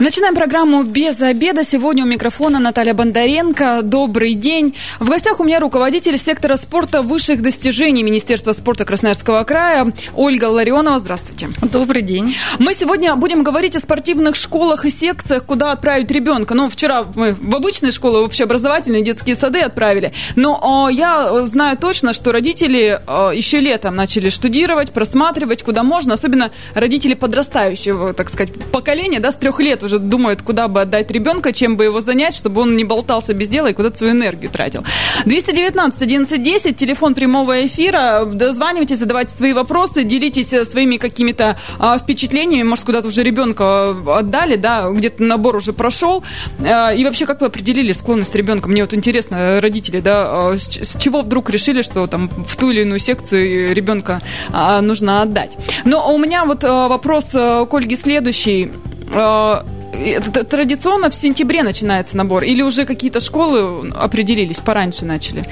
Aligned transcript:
Начинаем 0.00 0.34
программу 0.34 0.82
«Без 0.82 1.20
обеда». 1.20 1.62
Сегодня 1.62 2.02
у 2.02 2.06
микрофона 2.08 2.58
Наталья 2.58 2.94
Бондаренко. 2.94 3.82
Добрый 3.84 4.34
день. 4.34 4.74
В 4.98 5.08
гостях 5.08 5.38
у 5.38 5.44
меня 5.44 5.60
руководитель 5.60 6.18
сектора 6.18 6.56
спорта 6.56 7.02
высших 7.02 7.40
достижений 7.42 8.02
Министерства 8.02 8.52
спорта 8.54 8.84
Красноярского 8.84 9.44
края 9.44 9.92
Ольга 10.16 10.46
Ларионова. 10.46 10.98
Здравствуйте. 10.98 11.48
Добрый 11.62 12.02
день. 12.02 12.34
Мы 12.58 12.74
сегодня 12.74 13.14
будем 13.14 13.44
говорить 13.44 13.76
о 13.76 13.80
спортивных 13.80 14.34
школах 14.34 14.84
и 14.84 14.90
секциях, 14.90 15.44
куда 15.44 15.70
отправить 15.70 16.10
ребенка. 16.10 16.54
Ну, 16.54 16.68
вчера 16.68 17.04
мы 17.14 17.34
в 17.34 17.54
обычные 17.54 17.92
школы, 17.92 18.22
в 18.22 18.24
общеобразовательные 18.24 19.04
детские 19.04 19.36
сады 19.36 19.60
отправили. 19.60 20.12
Но 20.34 20.88
я 20.90 21.46
знаю 21.46 21.78
точно, 21.78 22.14
что 22.14 22.32
родители 22.32 23.00
еще 23.32 23.60
летом 23.60 23.94
начали 23.94 24.28
штудировать, 24.28 24.90
просматривать, 24.90 25.62
куда 25.62 25.84
можно. 25.84 26.14
Особенно 26.14 26.50
родители 26.74 27.14
подрастающего, 27.14 28.12
так 28.12 28.28
сказать, 28.28 28.52
поколения, 28.72 29.20
да, 29.20 29.30
с 29.30 29.36
трех 29.36 29.60
лет 29.60 29.83
уже 29.84 29.98
думают, 29.98 30.42
куда 30.42 30.68
бы 30.68 30.80
отдать 30.80 31.10
ребенка, 31.10 31.52
чем 31.52 31.76
бы 31.76 31.84
его 31.84 32.00
занять, 32.00 32.34
чтобы 32.34 32.62
он 32.62 32.76
не 32.76 32.84
болтался 32.84 33.34
без 33.34 33.48
дела 33.48 33.68
и 33.68 33.72
куда-то 33.72 33.98
свою 33.98 34.12
энергию 34.12 34.50
тратил. 34.50 34.84
219 35.26 36.02
1110, 36.02 36.76
телефон 36.76 37.14
прямого 37.14 37.64
эфира. 37.64 38.24
Дозванивайтесь, 38.24 38.98
задавайте 38.98 39.34
свои 39.34 39.52
вопросы, 39.52 40.04
делитесь 40.04 40.52
э, 40.52 40.64
своими 40.64 40.96
какими-то 40.96 41.58
а, 41.78 41.98
впечатлениями. 41.98 42.68
Может, 42.68 42.84
куда-то 42.84 43.08
уже 43.08 43.22
ребенка 43.22 43.90
отдали, 43.90 44.56
да, 44.56 44.90
где-то 44.90 45.22
набор 45.22 45.56
уже 45.56 45.72
прошел. 45.72 46.24
А, 46.60 46.92
и 46.92 47.04
вообще, 47.04 47.26
как 47.26 47.40
вы 47.40 47.46
определили 47.48 47.92
склонность 47.92 48.34
ребенка? 48.34 48.68
Мне 48.68 48.82
вот 48.82 48.94
интересно, 48.94 49.60
родители, 49.60 50.00
да, 50.00 50.52
с, 50.56 50.68
с 50.68 50.96
чего 50.96 51.22
вдруг 51.22 51.50
решили, 51.50 51.82
что 51.82 52.06
там 52.06 52.28
в 52.28 52.56
ту 52.56 52.70
или 52.70 52.82
иную 52.82 52.98
секцию 52.98 53.74
ребенка 53.74 54.20
а, 54.52 54.80
нужно 54.80 55.22
отдать? 55.22 55.56
Но 55.84 56.14
у 56.14 56.18
меня 56.18 56.44
вот 56.44 56.64
а, 56.64 56.88
вопрос 56.88 57.34
э, 57.34 57.66
к 57.66 57.74
Ольге 57.74 57.96
следующий. 57.96 58.70
А, 59.94 60.44
традиционно 60.44 61.10
в 61.10 61.14
сентябре 61.14 61.62
начинается 61.62 62.16
набор? 62.16 62.44
Или 62.44 62.62
уже 62.62 62.84
какие-то 62.84 63.20
школы 63.20 63.90
определились, 63.90 64.60
пораньше 64.60 65.04
начали? 65.04 65.44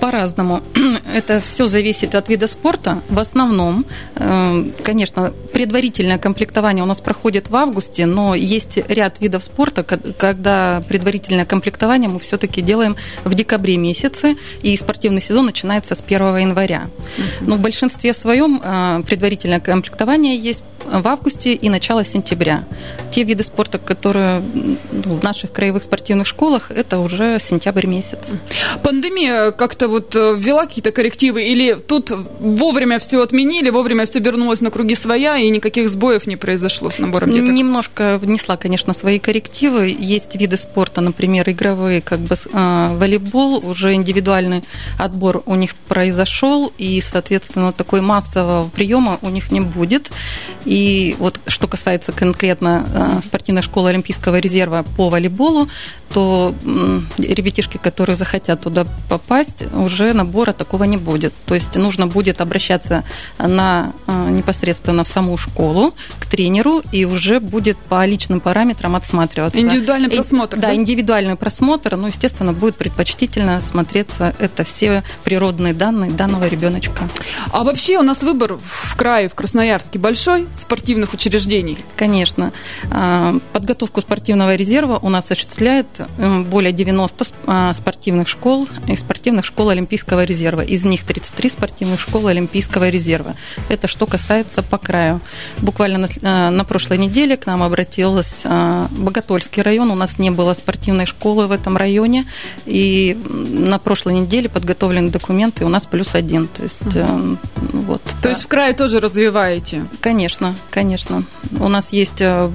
По-разному. 0.00 0.62
Это 1.14 1.40
все 1.40 1.66
зависит 1.66 2.14
от 2.14 2.28
вида 2.28 2.46
спорта. 2.46 3.02
В 3.08 3.18
основном, 3.18 3.84
э, 4.16 4.64
конечно, 4.82 5.32
предварительное 5.52 6.18
комплектование 6.18 6.82
у 6.82 6.86
нас 6.86 7.00
проходит 7.00 7.50
в 7.50 7.56
августе, 7.56 8.06
но 8.06 8.34
есть 8.34 8.78
ряд 8.88 9.20
видов 9.20 9.42
спорта, 9.42 9.82
когда 9.82 10.82
предварительное 10.88 11.44
комплектование 11.44 12.08
мы 12.08 12.20
все-таки 12.20 12.62
делаем 12.62 12.96
в 13.24 13.34
декабре 13.34 13.76
месяце, 13.76 14.36
и 14.62 14.76
спортивный 14.76 15.20
сезон 15.20 15.46
начинается 15.46 15.94
с 15.94 16.02
1 16.06 16.36
января. 16.36 16.88
Но 17.40 17.56
в 17.56 17.60
большинстве 17.60 18.14
своем 18.14 18.60
э, 18.62 19.02
предварительное 19.06 19.60
комплектование 19.60 20.36
есть 20.36 20.64
в 20.90 21.06
августе 21.06 21.52
и 21.52 21.68
начало 21.68 22.04
сентября. 22.04 22.64
Те 23.10 23.24
виды 23.24 23.42
спорта, 23.42 23.78
которые 23.78 24.40
в 24.90 25.22
наших 25.22 25.52
краевых 25.52 25.82
спортивных 25.82 26.26
школах, 26.26 26.70
это 26.70 26.98
уже 26.98 27.38
сентябрь 27.40 27.86
месяц. 27.86 28.18
Пандемия 28.82 29.50
как-то 29.78 29.88
вот 29.88 30.16
э, 30.16 30.34
ввела 30.36 30.66
какие-то 30.66 30.90
коррективы 30.90 31.44
или 31.44 31.74
тут 31.74 32.10
вовремя 32.40 32.98
все 32.98 33.22
отменили, 33.22 33.70
вовремя 33.70 34.06
все 34.06 34.18
вернулось 34.18 34.60
на 34.60 34.70
круги 34.70 34.96
своя 34.96 35.36
и 35.36 35.48
никаких 35.50 35.88
сбоев 35.88 36.26
не 36.26 36.36
произошло 36.36 36.90
с 36.90 36.98
набором 36.98 37.30
деток? 37.30 37.52
Немножко 37.52 38.18
внесла, 38.18 38.56
конечно, 38.56 38.92
свои 38.92 39.20
коррективы. 39.20 39.96
Есть 39.96 40.34
виды 40.34 40.56
спорта, 40.56 41.00
например, 41.00 41.48
игровые, 41.48 42.00
как 42.00 42.18
бы 42.18 42.34
э, 42.34 42.96
волейбол, 42.96 43.64
уже 43.64 43.94
индивидуальный 43.94 44.64
отбор 44.98 45.42
у 45.46 45.54
них 45.54 45.76
произошел, 45.76 46.72
и, 46.76 47.00
соответственно, 47.00 47.72
такой 47.72 48.00
массового 48.00 48.68
приема 48.68 49.18
у 49.22 49.28
них 49.28 49.52
не 49.52 49.60
будет. 49.60 50.10
И 50.64 51.14
вот 51.18 51.38
что 51.46 51.68
касается 51.68 52.10
конкретно 52.10 53.20
э, 53.20 53.22
спортивной 53.24 53.62
школы 53.62 53.90
Олимпийского 53.90 54.38
резерва 54.38 54.84
по 54.96 55.08
волейболу, 55.08 55.68
то 56.12 56.54
ребятишки, 57.18 57.76
которые 57.76 58.16
захотят 58.16 58.62
туда 58.62 58.86
попасть, 59.08 59.64
уже 59.74 60.12
набора 60.12 60.52
такого 60.52 60.84
не 60.84 60.96
будет. 60.96 61.34
То 61.46 61.54
есть 61.54 61.74
нужно 61.76 62.06
будет 62.06 62.40
обращаться 62.40 63.04
на, 63.38 63.92
э, 64.06 64.30
непосредственно 64.30 65.04
в 65.04 65.08
саму 65.08 65.36
школу, 65.36 65.94
к 66.18 66.26
тренеру, 66.26 66.82
и 66.92 67.04
уже 67.04 67.40
будет 67.40 67.76
по 67.78 68.04
личным 68.04 68.40
параметрам 68.40 68.94
отсматриваться. 68.96 69.60
Индивидуальный 69.60 70.10
просмотр, 70.10 70.56
да? 70.56 70.68
Да, 70.68 70.74
индивидуальный 70.74 71.36
просмотр, 71.36 71.96
ну, 71.96 72.08
естественно, 72.08 72.52
будет 72.52 72.76
предпочтительно 72.76 73.60
смотреться 73.60 74.34
это 74.38 74.64
все 74.64 75.02
природные 75.24 75.74
данные 75.74 76.10
данного 76.10 76.46
ребеночка. 76.46 77.08
А 77.52 77.64
вообще 77.64 77.98
у 77.98 78.02
нас 78.02 78.22
выбор 78.22 78.58
в 78.58 78.96
крае, 78.96 79.28
в 79.28 79.34
Красноярске 79.34 79.98
большой 79.98 80.48
спортивных 80.52 81.14
учреждений? 81.14 81.78
Конечно. 81.96 82.52
А, 82.90 83.36
подготовку 83.52 84.00
спортивного 84.00 84.54
резерва 84.54 84.98
у 85.00 85.08
нас 85.08 85.24
осуществляет 85.30 85.86
более 86.46 86.72
90 86.72 87.26
а, 87.46 87.74
спортивных 87.74 88.28
школ 88.28 88.68
и 88.86 88.96
спортивных 88.96 89.44
школ 89.48 89.70
Олимпийского 89.70 90.24
резерва. 90.24 90.62
Из 90.62 90.84
них 90.84 91.04
33 91.04 91.50
спортивных 91.50 92.00
школы 92.00 92.30
Олимпийского 92.30 92.88
резерва. 92.88 93.34
Это 93.68 93.88
что 93.88 94.06
касается 94.06 94.62
по 94.62 94.78
краю. 94.78 95.20
Буквально 95.58 95.98
на, 95.98 96.08
а, 96.22 96.50
на 96.50 96.64
прошлой 96.64 96.98
неделе 96.98 97.36
к 97.36 97.46
нам 97.46 97.62
обратился 97.62 98.88
Боготольский 98.90 99.62
район. 99.62 99.90
У 99.90 99.94
нас 99.94 100.18
не 100.18 100.30
было 100.30 100.54
спортивной 100.54 101.06
школы 101.06 101.46
в 101.46 101.52
этом 101.52 101.76
районе. 101.76 102.26
И 102.66 103.18
на 103.24 103.78
прошлой 103.78 104.14
неделе 104.14 104.48
подготовлены 104.48 105.10
документы, 105.10 105.64
и 105.64 105.66
у 105.66 105.68
нас 105.68 105.86
плюс 105.86 106.14
один. 106.14 106.46
То 106.46 106.62
есть, 106.62 106.96
угу. 106.96 107.38
вот. 107.72 108.02
То 108.02 108.14
да. 108.22 108.30
есть 108.30 108.42
в 108.42 108.46
крае 108.48 108.74
тоже 108.74 109.00
развиваете? 109.00 109.84
Конечно 110.00 110.54
конечно. 110.70 111.24
У 111.58 111.68
нас 111.68 111.92
есть, 111.92 112.20
э, 112.20 112.50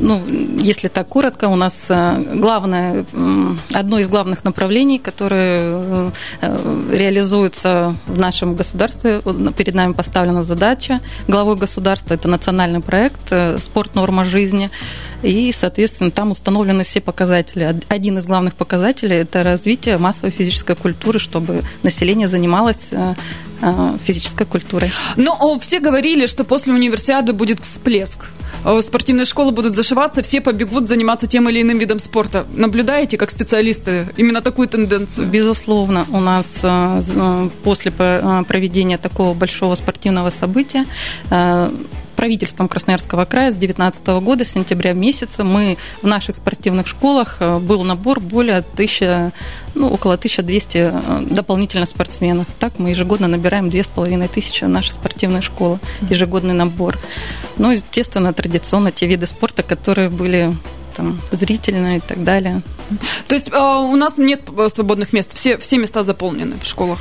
ну, 0.00 0.22
если 0.58 0.88
так 0.88 1.06
коротко, 1.06 1.48
у 1.48 1.56
нас 1.56 1.74
э, 1.88 2.24
главное, 2.34 3.04
одно 3.72 3.98
из 3.98 4.08
главных 4.08 4.42
направлений, 4.42 4.98
которое 4.98 5.60
э, 5.60 5.89
реализуется 6.40 7.94
в 8.06 8.18
нашем 8.18 8.54
государстве, 8.54 9.20
перед 9.56 9.74
нами 9.74 9.92
поставлена 9.92 10.42
задача 10.42 11.00
главой 11.28 11.56
государства, 11.56 12.14
это 12.14 12.28
национальный 12.28 12.80
проект 12.80 13.32
«Спорт. 13.60 13.94
Норма 13.94 14.24
жизни». 14.24 14.70
И, 15.22 15.52
соответственно, 15.52 16.10
там 16.10 16.30
установлены 16.30 16.82
все 16.84 17.00
показатели. 17.00 17.78
Один 17.88 18.18
из 18.18 18.26
главных 18.26 18.54
показателей– 18.54 19.16
это 19.18 19.42
развитие 19.42 19.98
массовой 19.98 20.30
физической 20.30 20.76
культуры, 20.76 21.18
чтобы 21.18 21.62
население 21.82 22.26
занималось 22.26 22.90
Э, 23.62 23.98
физической 24.02 24.46
культурой. 24.46 24.90
Но 25.16 25.58
все 25.58 25.80
говорили, 25.80 26.26
что 26.26 26.44
после 26.44 26.72
универсиады 26.72 27.34
будет 27.34 27.60
всплеск. 27.60 28.30
Э, 28.64 28.80
спортивные 28.82 29.24
школы 29.26 29.52
будут 29.52 29.74
зашиваться, 29.74 30.22
все 30.22 30.40
побегут 30.40 30.88
заниматься 30.88 31.26
тем 31.26 31.48
или 31.48 31.62
иным 31.62 31.78
видом 31.78 31.98
спорта. 31.98 32.46
Наблюдаете, 32.54 33.16
как 33.16 33.30
специалисты, 33.30 34.08
именно 34.16 34.40
такую 34.42 34.68
тенденцию? 34.68 35.26
Безусловно, 35.28 36.06
у 36.10 36.20
нас 36.20 36.60
э, 36.62 37.48
после 37.62 37.90
проведения 37.92 38.98
такого 38.98 39.34
большого 39.34 39.74
спортивного 39.74 40.30
события 40.30 40.84
правительством 42.16 42.68
Красноярского 42.68 43.24
края 43.24 43.50
с 43.50 43.54
2019 43.54 44.06
года, 44.22 44.44
с 44.44 44.52
сентября 44.52 44.92
месяца, 44.92 45.44
мы 45.44 45.78
в 46.02 46.06
наших 46.06 46.36
спортивных 46.36 46.86
школах 46.86 47.38
был 47.40 47.84
набор 47.84 48.20
более 48.20 48.62
тысячи 48.62 49.32
ну, 49.74 49.88
около 49.88 50.14
1200 50.14 50.76
э, 50.78 51.26
дополнительно 51.30 51.86
спортсменов. 51.86 52.46
Так 52.58 52.78
мы 52.78 52.90
ежегодно 52.90 53.28
набираем 53.28 53.70
2500 53.70 54.68
нашей 54.68 54.92
спортивной 54.92 55.42
школы, 55.42 55.78
ежегодный 56.08 56.54
набор. 56.54 56.98
Ну, 57.56 57.70
естественно, 57.70 58.32
традиционно 58.32 58.90
те 58.90 59.06
виды 59.06 59.26
спорта, 59.26 59.62
которые 59.62 60.08
были 60.08 60.56
там, 60.96 61.20
зрительные 61.30 61.98
и 61.98 62.00
так 62.00 62.24
далее. 62.24 62.62
То 63.28 63.34
есть 63.34 63.48
э, 63.48 63.56
у 63.56 63.96
нас 63.96 64.18
нет 64.18 64.42
свободных 64.68 65.12
мест, 65.12 65.34
все, 65.34 65.56
все 65.58 65.78
места 65.78 66.04
заполнены 66.04 66.56
в 66.60 66.66
школах? 66.66 66.98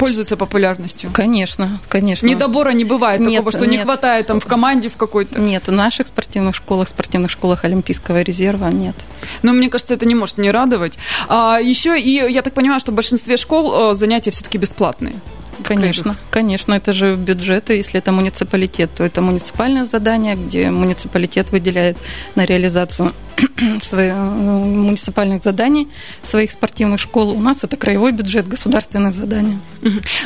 Пользуется 0.00 0.38
популярностью? 0.38 1.10
Конечно, 1.12 1.78
конечно. 1.88 2.26
Недобора 2.26 2.70
не 2.70 2.84
бывает 2.84 3.20
нет, 3.20 3.32
такого, 3.32 3.50
что 3.50 3.66
нет. 3.66 3.70
не 3.70 3.84
хватает 3.84 4.26
там 4.26 4.40
в 4.40 4.46
команде 4.46 4.88
в 4.88 4.96
какой-то? 4.96 5.38
Нет, 5.38 5.68
в 5.68 5.72
наших 5.72 6.08
спортивных 6.08 6.56
школах, 6.56 6.88
спортивных 6.88 7.30
школах 7.30 7.66
Олимпийского 7.66 8.22
резерва 8.22 8.68
нет. 8.70 8.96
Но 9.42 9.52
мне 9.52 9.68
кажется, 9.68 9.92
это 9.92 10.06
не 10.06 10.14
может 10.14 10.38
не 10.38 10.50
радовать. 10.50 10.98
А, 11.28 11.58
еще 11.60 12.00
и 12.00 12.10
я 12.10 12.40
так 12.40 12.54
понимаю, 12.54 12.80
что 12.80 12.92
в 12.92 12.94
большинстве 12.94 13.36
школ 13.36 13.92
э, 13.92 13.94
занятия 13.94 14.30
все-таки 14.30 14.56
бесплатные. 14.56 15.16
Конечно, 15.64 16.16
конечно, 16.30 16.74
это 16.74 16.92
же 16.92 17.16
бюджеты. 17.16 17.74
Если 17.74 17.98
это 17.98 18.12
муниципалитет, 18.12 18.90
то 18.96 19.04
это 19.04 19.20
муниципальное 19.20 19.84
задание, 19.84 20.36
где 20.36 20.70
муниципалитет 20.70 21.50
выделяет 21.50 21.96
на 22.34 22.44
реализацию 22.44 23.12
своих 23.82 24.12
э, 24.12 24.16
муниципальных 24.16 25.42
заданий 25.42 25.88
своих 26.22 26.50
спортивных 26.50 27.00
школ. 27.00 27.30
У 27.30 27.40
нас 27.40 27.64
это 27.64 27.76
краевой 27.76 28.12
бюджет, 28.12 28.48
государственных 28.48 29.14
заданий. 29.14 29.58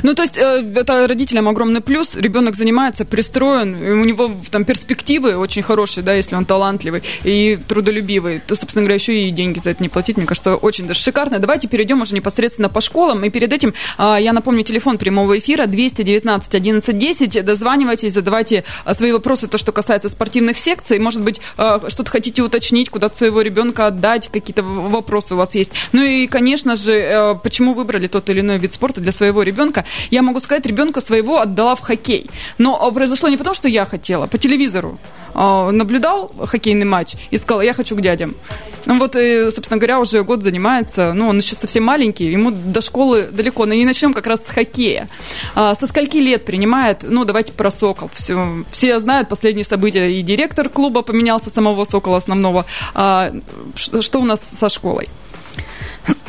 Ну, 0.03 0.15
то 0.15 0.23
есть 0.23 0.37
э, 0.37 0.73
это 0.75 1.07
родителям 1.07 1.49
огромный 1.49 1.81
плюс. 1.81 2.15
Ребенок 2.17 2.57
занимается, 2.57 3.05
пристроен, 3.05 3.75
у 3.75 4.05
него 4.05 4.31
там 4.51 4.65
перспективы 4.65 5.37
очень 5.37 5.63
хорошие, 5.63 6.05
да, 6.05 6.15
если 6.15 6.35
он 6.35 6.45
талантливый 6.45 7.03
и 7.25 7.59
трудолюбивый, 7.69 8.41
то, 8.41 8.57
собственно 8.57 8.83
говоря, 8.83 8.97
еще 8.97 9.29
и 9.29 9.31
деньги 9.31 9.59
за 9.59 9.71
это 9.71 9.83
не 9.83 9.89
платить, 9.89 10.17
мне 10.17 10.27
кажется, 10.27 10.57
очень 10.57 10.87
даже 10.87 11.01
шикарно. 11.01 11.39
Давайте 11.39 11.69
перейдем 11.69 12.03
уже 12.03 12.15
непосредственно 12.15 12.69
по 12.69 12.81
школам. 12.81 13.25
И 13.25 13.31
перед 13.31 13.53
этим 13.53 13.75
а, 13.99 14.19
я 14.19 14.33
напомню 14.33 14.65
телефон 14.65 14.99
прямого 14.99 15.24
эфира 15.33 15.67
219 15.67 16.55
11 16.55 16.99
10. 16.99 17.45
Дозванивайтесь, 17.45 18.13
задавайте 18.13 18.65
а, 18.85 18.95
свои 18.95 19.13
вопросы, 19.13 19.47
то, 19.47 19.59
что 19.59 19.73
касается 19.73 20.09
спортивных 20.09 20.59
секций. 20.59 20.99
Может 20.99 21.23
быть, 21.23 21.41
а, 21.57 21.81
что-то 21.89 22.11
хотите 22.11 22.43
уточнить, 22.43 22.91
куда-то 22.91 23.17
своего 23.17 23.43
ребенка 23.43 23.87
отдать, 23.87 24.29
какие-то 24.29 24.63
вопросы 24.63 25.35
у 25.35 25.37
вас 25.37 25.55
есть. 25.55 25.71
Ну 25.93 26.03
и, 26.03 26.27
конечно 26.27 26.77
же, 26.77 26.93
э, 26.93 27.35
почему 27.43 27.75
выбрали 27.75 28.07
тот 28.07 28.29
или 28.31 28.41
иной 28.41 28.59
вид 28.59 28.73
спорта 28.73 29.01
для 29.01 29.13
своего 29.13 29.43
ребенка. 29.43 29.85
Я 30.11 30.23
могу 30.23 30.41
сказать, 30.41 30.67
ребенка 30.67 31.01
своего 31.01 31.41
отдала 31.41 31.75
в 31.75 31.81
хоккей. 31.81 32.31
Но 32.59 32.91
произошло 32.93 33.29
не 33.29 33.37
потому, 33.37 33.55
что 33.55 33.69
я 33.69 33.87
хотела, 33.87 34.27
по 34.27 34.39
телевизору. 34.39 34.99
А, 35.35 35.73
наблюдал 35.73 36.31
хоккейный 36.47 36.87
матч 36.87 37.15
и 37.31 37.37
сказал, 37.37 37.61
я 37.61 37.75
хочу 37.75 37.97
к 37.97 38.01
дядям. 38.01 38.35
Ну 38.87 38.99
вот, 38.99 39.17
и, 39.17 39.51
собственно 39.51 39.79
говоря, 39.79 39.99
уже 39.99 40.23
год 40.23 40.43
занимается, 40.43 41.13
ну, 41.13 41.29
он 41.29 41.39
еще 41.39 41.57
совсем 41.57 41.85
маленький, 41.85 42.31
ему 42.31 42.51
до 42.51 42.81
школы 42.81 43.29
далеко, 43.31 43.67
но 43.67 43.75
и 43.75 43.85
начнем 43.85 44.15
как 44.15 44.27
раз 44.27 44.47
с 44.47 44.49
хоккея. 44.49 45.09
А, 45.55 45.75
со 45.75 45.87
скольки 45.87 46.17
лет 46.17 46.45
принимает, 46.45 47.03
ну, 47.03 47.25
давайте 47.25 47.53
про 47.53 47.71
«Сокол». 47.71 48.11
Все, 48.15 48.65
все 48.71 49.01
знают 49.01 49.29
последние 49.29 49.65
события, 49.65 50.11
и 50.11 50.23
директор 50.23 50.69
клуба 50.69 51.03
поменялся, 51.03 51.51
самого 51.51 51.85
«Сокола» 51.85 52.19
основного. 52.19 52.67
А, 52.95 53.33
что 53.75 54.21
у 54.21 54.25
нас 54.25 54.41
со 54.41 54.69
школой? 54.69 55.09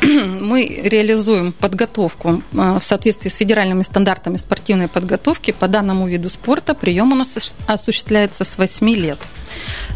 мы 0.40 0.66
реализуем 0.84 1.52
подготовку 1.52 2.42
в 2.52 2.80
соответствии 2.80 3.28
с 3.28 3.36
федеральными 3.36 3.82
стандартами 3.82 4.36
спортивной 4.36 4.88
подготовки 4.88 5.50
по 5.50 5.68
данному 5.68 6.06
виду 6.06 6.30
спорта. 6.30 6.74
Прием 6.74 7.12
у 7.12 7.14
нас 7.14 7.54
осуществляется 7.66 8.44
с 8.44 8.56
8 8.58 8.88
лет 8.90 9.18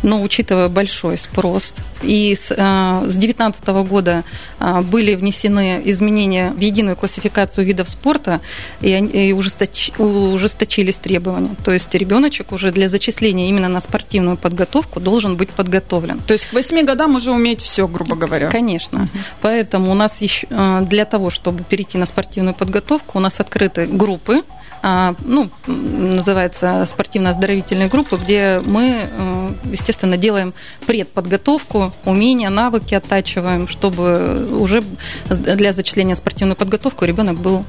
но 0.02 0.22
учитывая 0.22 0.68
большой 0.68 1.18
спрос. 1.18 1.74
И 2.02 2.34
с 2.34 2.48
2019 2.48 3.68
э, 3.68 3.82
года 3.82 4.24
э, 4.58 4.80
были 4.80 5.14
внесены 5.14 5.82
изменения 5.84 6.50
в 6.52 6.60
единую 6.60 6.96
классификацию 6.96 7.66
видов 7.66 7.88
спорта 7.88 8.40
и 8.80 9.32
ужесточились 9.32 10.96
требования. 10.96 11.56
То 11.64 11.72
есть 11.72 11.94
ребеночек 11.94 12.52
уже 12.52 12.72
для 12.72 12.88
зачисления 12.88 13.48
именно 13.48 13.68
на 13.68 13.80
спортивную 13.80 14.36
подготовку 14.36 15.00
должен 15.00 15.36
быть 15.36 15.50
подготовлен. 15.50 16.20
То 16.26 16.32
есть 16.32 16.46
к 16.46 16.52
8 16.52 16.84
годам 16.84 17.16
уже 17.16 17.32
уметь 17.32 17.60
все, 17.60 17.86
грубо 17.86 18.16
говоря. 18.16 18.48
Конечно. 18.48 19.08
Поэтому 19.40 19.90
у 19.90 19.94
нас 19.94 20.22
еще 20.22 20.46
э, 20.50 20.86
для 20.88 21.04
того, 21.04 21.30
чтобы 21.30 21.64
перейти 21.64 21.98
на 21.98 22.06
спортивную 22.06 22.54
подготовку, 22.54 23.18
у 23.18 23.20
нас 23.20 23.40
открыты 23.40 23.86
группы 23.86 24.42
ну, 24.82 25.50
называется 25.66 26.86
спортивно-оздоровительные 26.86 27.88
группы, 27.88 28.16
где 28.16 28.62
мы, 28.64 29.10
э, 29.10 29.50
естественно, 29.64 30.16
делаем 30.16 30.54
предподготовку, 30.86 31.92
умения, 32.04 32.50
навыки 32.50 32.94
оттачиваем, 32.94 33.68
чтобы 33.68 34.48
уже 34.58 34.82
для 35.28 35.72
зачисления 35.72 36.14
спортивную 36.14 36.56
подготовку 36.56 37.04
ребенок 37.04 37.36
был 37.36 37.64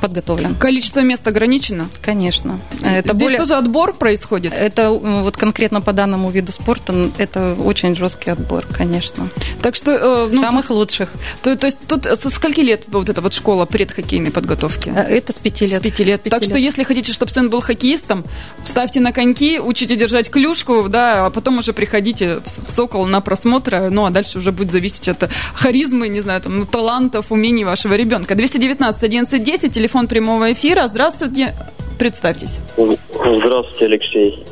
подготовлен. 0.00 0.54
Количество 0.54 1.00
мест 1.00 1.26
ограничено? 1.26 1.88
Конечно. 2.02 2.60
Это 2.82 3.12
Здесь 3.12 3.22
более... 3.22 3.38
тоже 3.38 3.54
отбор 3.56 3.94
происходит? 3.94 4.52
Это 4.52 4.90
вот 4.90 5.36
конкретно 5.36 5.80
по 5.80 5.92
данному 5.92 6.30
виду 6.30 6.52
спорта, 6.52 7.10
это 7.18 7.54
очень 7.54 7.94
жесткий 7.94 8.30
отбор, 8.30 8.64
конечно. 8.66 9.28
Так 9.62 9.74
что... 9.74 9.92
Э, 9.92 10.28
ну, 10.32 10.40
Самых 10.40 10.68
тут, 10.68 10.76
лучших. 10.76 11.10
То, 11.42 11.56
то 11.56 11.66
есть 11.66 11.78
тут 11.86 12.04
со 12.04 12.30
скольки 12.30 12.60
лет 12.60 12.84
вот 12.88 13.08
эта 13.08 13.20
вот 13.20 13.34
школа 13.34 13.66
предхоккейной 13.66 14.30
подготовки? 14.30 14.90
Э, 14.94 15.00
это 15.00 15.32
с 15.32 15.36
пяти 15.36 15.66
лет. 15.66 15.80
С 15.80 15.82
пяти 15.82 16.04
лет. 16.04 16.20
С 16.20 16.24
пяти 16.24 16.37
так 16.40 16.48
что 16.48 16.58
если 16.58 16.82
хотите, 16.82 17.12
чтобы 17.12 17.30
сын 17.30 17.50
был 17.50 17.60
хоккеистом, 17.60 18.24
ставьте 18.64 19.00
на 19.00 19.12
коньки, 19.12 19.58
учите 19.58 19.96
держать 19.96 20.30
клюшку, 20.30 20.88
да, 20.88 21.26
а 21.26 21.30
потом 21.30 21.58
уже 21.58 21.72
приходите 21.72 22.40
в 22.44 22.48
«Сокол» 22.48 23.06
на 23.06 23.20
просмотр, 23.20 23.88
ну, 23.90 24.04
а 24.04 24.10
дальше 24.10 24.38
уже 24.38 24.52
будет 24.52 24.72
зависеть 24.72 25.08
от 25.08 25.28
харизмы, 25.54 26.08
не 26.08 26.20
знаю, 26.20 26.40
там, 26.40 26.58
ну, 26.60 26.64
талантов, 26.64 27.26
умений 27.30 27.64
вашего 27.64 27.94
ребенка. 27.94 28.34
219 28.34 29.02
11 29.02 29.42
10, 29.42 29.72
телефон 29.72 30.06
прямого 30.08 30.52
эфира. 30.52 30.86
Здравствуйте, 30.86 31.56
представьтесь. 31.98 32.58
Здравствуйте, 32.76 33.84
Алексей. 33.84 34.44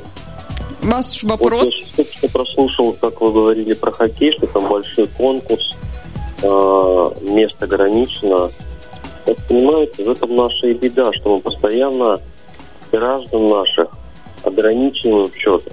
Ваш 0.83 1.25
вопрос? 1.25 1.69
Вот 1.97 2.07
я 2.23 2.29
прослушал, 2.29 2.93
как 3.01 3.21
вы 3.21 3.33
говорили 3.33 3.73
про 3.73 3.91
хоккей, 3.91 4.33
что 4.33 4.47
там 4.47 4.69
большой 4.69 5.09
конкурс, 5.09 5.77
э, 6.43 7.05
место 7.23 7.65
ограничено. 7.65 8.51
Вот 9.27 9.39
понимаете, 9.49 10.05
в 10.05 10.11
этом 10.11 10.37
наша 10.37 10.69
и 10.69 10.75
беда, 10.75 11.13
что 11.13 11.35
мы 11.35 11.41
постоянно 11.41 12.21
граждан 12.93 13.49
наших 13.49 13.89
ограничиваем 14.45 15.29
в 15.29 15.37
чем-то. 15.37 15.71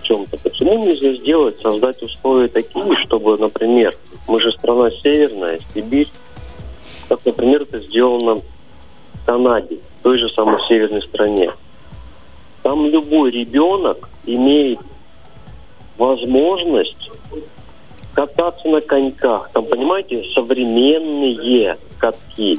В 0.00 0.02
чем-то. 0.02 0.38
Почему 0.38 0.84
нельзя 0.84 1.12
сделать, 1.14 1.60
создать 1.60 2.02
условия 2.02 2.48
такие, 2.48 2.94
чтобы, 3.04 3.36
например, 3.36 3.94
мы 4.26 4.40
же 4.40 4.50
страна 4.52 4.90
северная, 5.02 5.60
Сибирь, 5.74 6.08
как, 7.08 7.20
например, 7.26 7.62
это 7.62 7.80
сделано 7.80 8.36
в 8.36 9.26
Канаде, 9.26 9.78
в 10.00 10.02
той 10.02 10.18
же 10.18 10.30
самой 10.30 10.58
северной 10.66 11.02
стране. 11.02 11.52
Там 12.62 12.86
любой 12.86 13.30
ребенок 13.30 14.08
имеет 14.24 14.80
возможность 15.98 17.10
кататься 18.14 18.66
на 18.68 18.80
коньках. 18.80 19.50
Там, 19.52 19.66
понимаете, 19.66 20.24
современные 20.34 21.76
катки. 21.98 22.58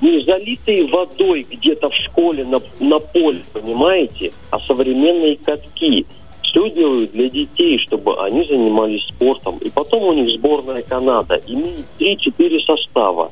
Не 0.00 0.22
залитые 0.22 0.86
водой 0.86 1.46
где-то 1.50 1.88
в 1.88 1.94
школе 1.94 2.44
на, 2.44 2.60
на 2.80 2.98
поле, 2.98 3.42
понимаете, 3.52 4.32
а 4.50 4.58
современные 4.60 5.36
катки. 5.36 6.06
Все 6.42 6.68
делают 6.70 7.12
для 7.12 7.28
детей, 7.28 7.78
чтобы 7.78 8.20
они 8.24 8.44
занимались 8.44 9.04
спортом. 9.04 9.58
И 9.58 9.70
потом 9.70 10.02
у 10.02 10.12
них 10.12 10.36
сборная 10.38 10.82
Канада 10.82 11.40
имеет 11.46 11.86
3-4 11.98 12.58
состава. 12.66 13.30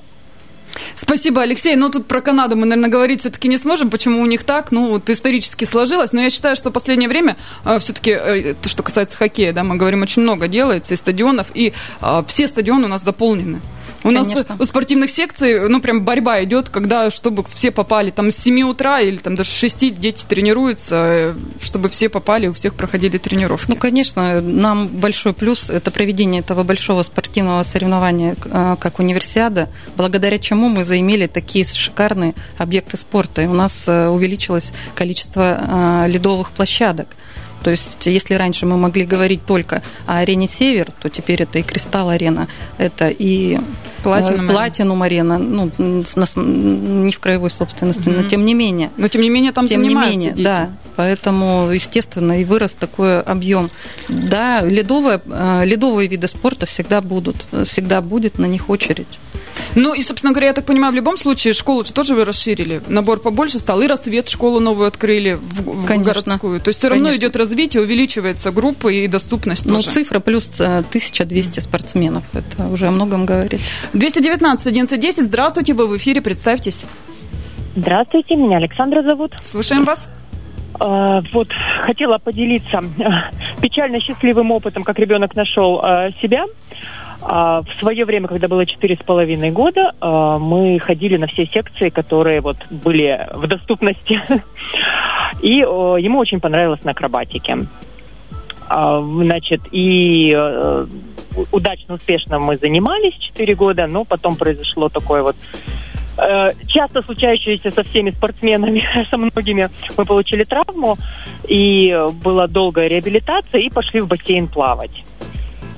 Спасибо, 0.94 1.42
Алексей. 1.42 1.76
Ну, 1.76 1.90
тут 1.90 2.06
про 2.06 2.20
Канаду 2.20 2.56
мы, 2.56 2.66
наверное, 2.66 2.90
говорить 2.90 3.20
все-таки 3.20 3.48
не 3.48 3.56
сможем, 3.56 3.90
почему 3.90 4.20
у 4.20 4.26
них 4.26 4.44
так. 4.44 4.70
Ну, 4.72 4.88
вот 4.90 5.08
исторически 5.10 5.64
сложилось. 5.64 6.12
Но 6.12 6.20
я 6.20 6.30
считаю, 6.30 6.56
что 6.56 6.70
в 6.70 6.72
последнее 6.72 7.08
время 7.08 7.36
э, 7.64 7.78
все-таки, 7.78 8.10
э, 8.10 8.54
то, 8.54 8.68
что 8.68 8.82
касается 8.82 9.16
хоккея, 9.16 9.52
да, 9.52 9.64
мы 9.64 9.76
говорим, 9.76 10.02
очень 10.02 10.22
много 10.22 10.48
делается, 10.48 10.94
и 10.94 10.96
стадионов, 10.96 11.48
и 11.54 11.72
э, 12.00 12.22
все 12.26 12.48
стадионы 12.48 12.86
у 12.86 12.88
нас 12.88 13.02
заполнены. 13.02 13.60
У 14.04 14.08
Конечно. 14.08 14.34
нас 14.34 14.46
у 14.60 14.64
спортивных 14.64 15.10
секций, 15.10 15.68
ну, 15.68 15.80
прям 15.80 16.02
борьба 16.02 16.42
идет, 16.44 16.68
когда, 16.68 17.10
чтобы 17.10 17.44
все 17.44 17.70
попали, 17.70 18.10
там, 18.10 18.30
с 18.30 18.36
7 18.36 18.62
утра 18.62 19.00
или 19.00 19.16
там 19.16 19.34
даже 19.34 19.50
с 19.50 19.54
6 19.54 19.94
дети 20.00 20.24
тренируются, 20.26 20.94
э, 20.94 21.34
чтобы 21.60 21.88
все 21.88 22.08
попали, 22.08 22.46
у 22.46 22.52
всех 22.52 22.74
проходили 22.74 23.18
тренировки. 23.18 23.70
Ну, 23.70 23.76
конечно, 23.76 24.40
нам 24.40 24.88
большой 24.88 25.32
плюс– 25.32 25.68
это 25.70 25.90
проведение 25.90 26.40
этого 26.40 26.62
большого 26.62 27.02
спортивного 27.02 27.62
соревнования, 27.64 28.36
э, 28.44 28.76
как 28.78 29.00
универсиада, 29.00 29.68
благодаря 29.96 30.38
чему 30.38 30.68
мы 30.68 30.84
заимели 30.84 31.26
такие 31.26 31.64
шикарные 31.64 32.34
объекты 32.56 32.96
спорта. 32.96 33.42
И 33.42 33.46
у 33.46 33.54
нас 33.54 33.84
э, 33.86 34.08
увеличилось 34.08 34.68
количество 34.94 36.06
ледовых 36.06 36.50
площадок. 36.50 37.08
То 37.62 37.70
есть, 37.70 38.06
если 38.06 38.34
раньше 38.34 38.66
мы 38.66 38.76
могли 38.76 39.04
говорить 39.04 39.44
только 39.44 39.82
о 40.06 40.18
арене 40.18 40.46
Север, 40.46 40.90
то 41.00 41.08
теперь 41.08 41.42
это 41.42 41.58
и 41.58 41.62
Кристалл 41.62 42.08
Арена, 42.10 42.48
это 42.78 43.08
и 43.08 43.58
Платинум, 44.02 44.48
Платинум 44.48 45.02
Арена, 45.02 45.38
ну, 45.38 45.70
не 45.78 47.12
в 47.12 47.18
краевой 47.18 47.50
собственности, 47.50 48.08
угу. 48.08 48.18
но 48.18 48.28
тем 48.28 48.44
не 48.44 48.54
менее. 48.54 48.90
Но 48.96 49.08
тем 49.08 49.22
не 49.22 49.30
менее 49.30 49.52
там 49.52 49.66
тем 49.66 49.82
занимаются 49.82 50.10
не 50.12 50.16
менее, 50.16 50.32
дети. 50.34 50.44
Да, 50.44 50.70
поэтому, 50.96 51.70
естественно, 51.72 52.40
и 52.40 52.44
вырос 52.44 52.72
такой 52.72 53.20
объем. 53.20 53.70
Да, 54.08 54.60
ледовые, 54.62 55.20
э, 55.26 55.62
ледовые 55.64 56.08
виды 56.08 56.28
спорта 56.28 56.66
всегда 56.66 57.00
будут, 57.00 57.36
всегда 57.64 58.00
будет 58.00 58.38
на 58.38 58.46
них 58.46 58.70
очередь. 58.70 59.18
Ну 59.74 59.94
и, 59.94 60.02
собственно 60.02 60.32
говоря, 60.32 60.48
я 60.48 60.52
так 60.52 60.64
понимаю, 60.64 60.92
в 60.92 60.96
любом 60.96 61.16
случае 61.16 61.54
школу 61.54 61.84
же 61.84 61.92
тоже 61.92 62.14
вы 62.14 62.24
расширили, 62.24 62.82
набор 62.88 63.20
побольше 63.20 63.58
стал, 63.58 63.80
и 63.80 63.86
рассвет 63.86 64.28
школу 64.28 64.60
новую 64.60 64.88
открыли 64.88 65.34
в, 65.34 65.84
в 65.84 65.86
городскую. 65.86 66.60
То 66.60 66.68
есть 66.68 66.78
все 66.78 66.88
равно 66.88 67.06
Конечно. 67.06 67.20
идет 67.20 67.36
развитие, 67.36 67.82
увеличивается 67.82 68.50
группа 68.50 68.88
и 68.88 69.06
доступность 69.06 69.66
ну, 69.66 69.76
тоже. 69.76 69.88
Ну, 69.88 69.94
цифра 69.94 70.20
плюс 70.20 70.60
1200 70.60 71.60
спортсменов, 71.60 72.24
это 72.32 72.66
уже 72.68 72.88
о 72.88 72.90
многом 72.90 73.26
говорит. 73.26 73.60
219 73.92 74.66
1110, 74.66 75.26
здравствуйте, 75.26 75.74
вы 75.74 75.86
в 75.86 75.96
эфире, 75.96 76.20
представьтесь. 76.20 76.84
Здравствуйте, 77.76 78.34
меня 78.34 78.56
Александра 78.56 79.02
зовут. 79.02 79.34
Слушаем 79.42 79.84
вас. 79.84 80.08
Uh, 80.80 81.24
вот, 81.32 81.48
хотела 81.82 82.18
поделиться 82.18 82.78
uh, 82.78 83.10
печально 83.60 84.00
счастливым 84.00 84.52
опытом, 84.52 84.84
как 84.84 84.98
ребенок 84.98 85.34
нашел 85.34 85.80
uh, 85.80 86.12
себя. 86.22 86.44
А, 87.20 87.62
в 87.62 87.74
свое 87.78 88.04
время, 88.04 88.28
когда 88.28 88.48
было 88.48 88.64
четыре 88.64 88.96
с 88.96 89.04
половиной 89.04 89.50
года, 89.50 89.92
а, 90.00 90.38
мы 90.38 90.78
ходили 90.78 91.16
на 91.16 91.26
все 91.26 91.46
секции, 91.46 91.88
которые 91.88 92.40
вот 92.40 92.56
были 92.70 93.26
в 93.32 93.46
доступности. 93.46 94.20
И 95.42 95.52
ему 95.58 96.18
очень 96.18 96.40
понравилось 96.40 96.82
на 96.84 96.92
акробатике. 96.92 97.66
А, 98.68 99.00
значит, 99.00 99.62
и 99.72 100.32
э, 100.34 100.86
удачно, 101.52 101.94
успешно 101.94 102.38
мы 102.38 102.56
занимались 102.56 103.14
четыре 103.14 103.54
года, 103.54 103.86
но 103.86 104.04
потом 104.04 104.36
произошло 104.36 104.88
такое 104.88 105.22
вот 105.22 105.36
э, 106.18 106.50
часто 106.66 107.02
случающееся 107.02 107.70
со 107.70 107.82
всеми 107.82 108.10
спортсменами, 108.10 108.84
со 109.10 109.16
многими, 109.16 109.70
мы 109.96 110.04
получили 110.04 110.44
травму, 110.44 110.96
и 111.46 111.96
была 112.22 112.46
долгая 112.46 112.88
реабилитация, 112.88 113.60
и 113.60 113.70
пошли 113.70 114.00
в 114.00 114.06
бассейн 114.06 114.48
плавать. 114.48 115.04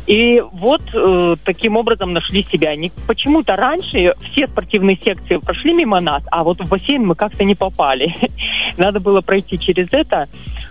И 0.06 0.40
вот 0.52 0.82
э, 0.92 1.36
таким 1.44 1.76
образом 1.76 2.12
нашли 2.12 2.44
себя. 2.50 2.74
Не, 2.74 2.90
почему-то 3.06 3.56
раньше 3.56 4.14
все 4.32 4.48
спортивные 4.48 4.96
секции 4.96 5.36
прошли 5.36 5.72
мимо 5.72 6.00
нас, 6.00 6.22
а 6.30 6.42
вот 6.42 6.60
в 6.60 6.68
бассейн 6.68 7.06
мы 7.06 7.14
как-то 7.14 7.44
не 7.44 7.54
попали. 7.54 8.14
Надо 8.76 9.00
было 9.00 9.20
пройти 9.20 9.58
через 9.58 9.88
это. 9.92 10.28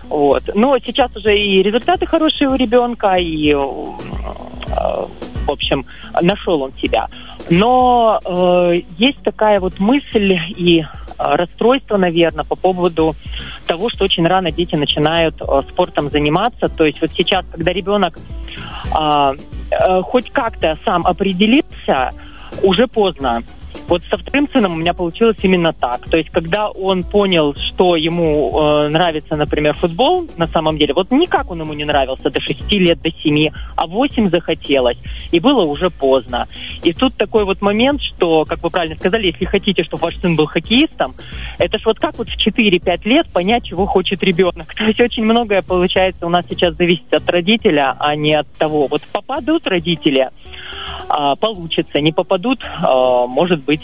Вот. 0.08 0.42
Но 0.54 0.76
сейчас 0.84 1.16
уже 1.16 1.36
и 1.36 1.62
результаты 1.62 2.06
хорошие 2.06 2.50
у 2.50 2.54
ребенка, 2.54 3.14
и, 3.16 3.54
э, 3.54 5.06
в 5.46 5.50
общем, 5.50 5.84
нашел 6.20 6.62
он 6.62 6.72
себя. 6.80 7.08
Но 7.48 8.20
э, 8.24 8.82
есть 8.98 9.22
такая 9.22 9.60
вот 9.60 9.78
мысль 9.78 10.36
и 10.56 10.84
расстройство, 11.20 11.96
наверное, 11.96 12.44
по 12.44 12.56
поводу 12.56 13.14
того, 13.66 13.90
что 13.90 14.04
очень 14.04 14.26
рано 14.26 14.50
дети 14.50 14.74
начинают 14.74 15.40
э, 15.40 15.62
спортом 15.68 16.10
заниматься. 16.10 16.68
То 16.68 16.84
есть 16.84 17.00
вот 17.00 17.10
сейчас, 17.16 17.44
когда 17.50 17.72
ребенок 17.72 18.18
а, 18.92 19.34
э, 19.70 20.02
хоть 20.02 20.30
как-то 20.30 20.78
сам 20.84 21.06
определился, 21.06 22.10
уже 22.62 22.86
поздно. 22.86 23.42
Вот 23.90 24.04
со 24.08 24.16
вторым 24.16 24.48
сыном 24.52 24.74
у 24.74 24.76
меня 24.76 24.94
получилось 24.94 25.36
именно 25.42 25.72
так. 25.72 26.08
То 26.08 26.16
есть, 26.16 26.30
когда 26.30 26.68
он 26.68 27.02
понял, 27.02 27.56
что 27.56 27.96
ему 27.96 28.52
э, 28.56 28.88
нравится, 28.88 29.34
например, 29.34 29.74
футбол, 29.74 30.28
на 30.36 30.46
самом 30.46 30.78
деле, 30.78 30.94
вот 30.94 31.10
никак 31.10 31.50
он 31.50 31.60
ему 31.62 31.72
не 31.72 31.84
нравился 31.84 32.30
до 32.30 32.40
6 32.40 32.70
лет, 32.70 33.02
до 33.02 33.10
7, 33.10 33.50
а 33.74 33.88
8 33.88 34.30
захотелось. 34.30 34.96
И 35.32 35.40
было 35.40 35.64
уже 35.64 35.90
поздно. 35.90 36.46
И 36.84 36.92
тут 36.92 37.16
такой 37.16 37.44
вот 37.44 37.62
момент, 37.62 38.00
что, 38.00 38.44
как 38.44 38.62
вы 38.62 38.70
правильно 38.70 38.94
сказали, 38.94 39.26
если 39.26 39.44
хотите, 39.44 39.82
чтобы 39.82 40.04
ваш 40.04 40.18
сын 40.18 40.36
был 40.36 40.46
хоккеистом, 40.46 41.16
это 41.58 41.80
ж 41.80 41.84
вот 41.84 41.98
как 41.98 42.16
вот 42.16 42.28
в 42.28 42.46
4-5 42.46 43.00
лет 43.08 43.26
понять, 43.32 43.64
чего 43.64 43.86
хочет 43.86 44.22
ребенок. 44.22 44.72
То 44.76 44.84
есть 44.84 45.00
очень 45.00 45.24
многое, 45.24 45.62
получается, 45.62 46.26
у 46.26 46.30
нас 46.30 46.46
сейчас 46.48 46.76
зависит 46.76 47.12
от 47.12 47.28
родителя, 47.28 47.96
а 47.98 48.14
не 48.14 48.34
от 48.34 48.46
того. 48.52 48.86
Вот 48.86 49.02
попадут 49.10 49.66
родители, 49.66 50.28
получится, 51.36 52.00
не 52.00 52.12
попадут, 52.12 52.60
а, 52.64 53.26
может 53.26 53.64
быть, 53.64 53.82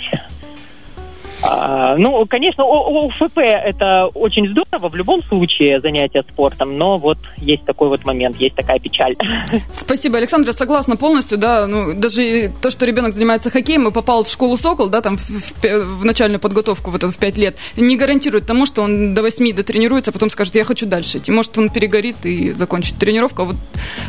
а, 1.42 1.96
ну, 1.96 2.24
конечно, 2.26 2.64
ОФП 2.64 3.38
это 3.38 4.06
очень 4.14 4.50
здорово 4.50 4.88
в 4.88 4.96
любом 4.96 5.22
случае 5.24 5.80
занятие 5.80 6.22
спортом, 6.22 6.76
но 6.76 6.96
вот 6.96 7.18
есть 7.36 7.64
такой 7.64 7.88
вот 7.88 8.04
момент, 8.04 8.36
есть 8.36 8.56
такая 8.56 8.78
печаль. 8.78 9.14
Спасибо, 9.72 10.18
Александра, 10.18 10.52
согласна 10.52 10.96
полностью, 10.96 11.38
да, 11.38 11.66
ну, 11.66 11.94
даже 11.94 12.52
то, 12.60 12.70
что 12.70 12.86
ребенок 12.86 13.12
занимается 13.12 13.50
хоккеем 13.50 13.88
и 13.88 13.92
попал 13.92 14.24
в 14.24 14.28
школу 14.28 14.56
«Сокол», 14.56 14.88
да, 14.88 15.00
там 15.00 15.18
в, 15.18 15.62
в 15.62 16.04
начальную 16.04 16.40
подготовку 16.40 16.90
вот 16.90 17.02
в 17.02 17.16
5 17.16 17.38
лет, 17.38 17.56
не 17.76 17.96
гарантирует 17.96 18.46
тому, 18.46 18.66
что 18.66 18.82
он 18.82 19.14
до 19.14 19.22
8 19.22 19.54
дотренируется, 19.54 20.10
а 20.10 20.12
потом 20.12 20.30
скажет, 20.30 20.54
я 20.54 20.64
хочу 20.64 20.86
дальше 20.86 21.18
идти. 21.18 21.30
Может, 21.30 21.56
он 21.58 21.70
перегорит 21.70 22.24
и 22.24 22.52
закончит 22.52 22.96
тренировку. 22.96 23.42
А 23.42 23.44
вот, 23.46 23.56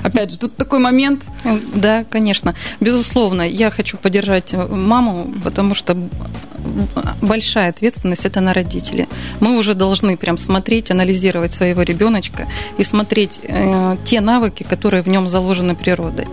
опять 0.04 0.32
же, 0.32 0.40
тут 0.40 0.56
такой 0.56 0.80
момент. 0.80 1.26
Да, 1.74 2.04
конечно. 2.10 2.56
Безусловно, 2.80 3.42
я 3.48 3.72
хочу 3.72 3.98
поддержать 3.98 4.54
маму, 4.54 5.34
потому 5.44 5.76
что 5.76 5.98
большая 7.22 7.70
ответственность 7.70 8.26
это 8.26 8.42
на 8.42 8.54
родителей. 8.54 9.08
Мы 9.40 9.58
уже 9.58 9.74
должны 9.74 10.18
прям 10.18 10.38
смотреть, 10.38 10.92
анализировать 10.92 11.54
своего 11.54 11.82
ребеночка 11.82 12.48
и 12.78 12.84
смотреть 12.84 13.40
э, 13.44 13.98
те 14.06 14.22
навыки, 14.22 14.64
которые 14.64 15.04
в 15.04 15.08
нем 15.08 15.28
заложены 15.28 15.76
природой. 15.76 16.28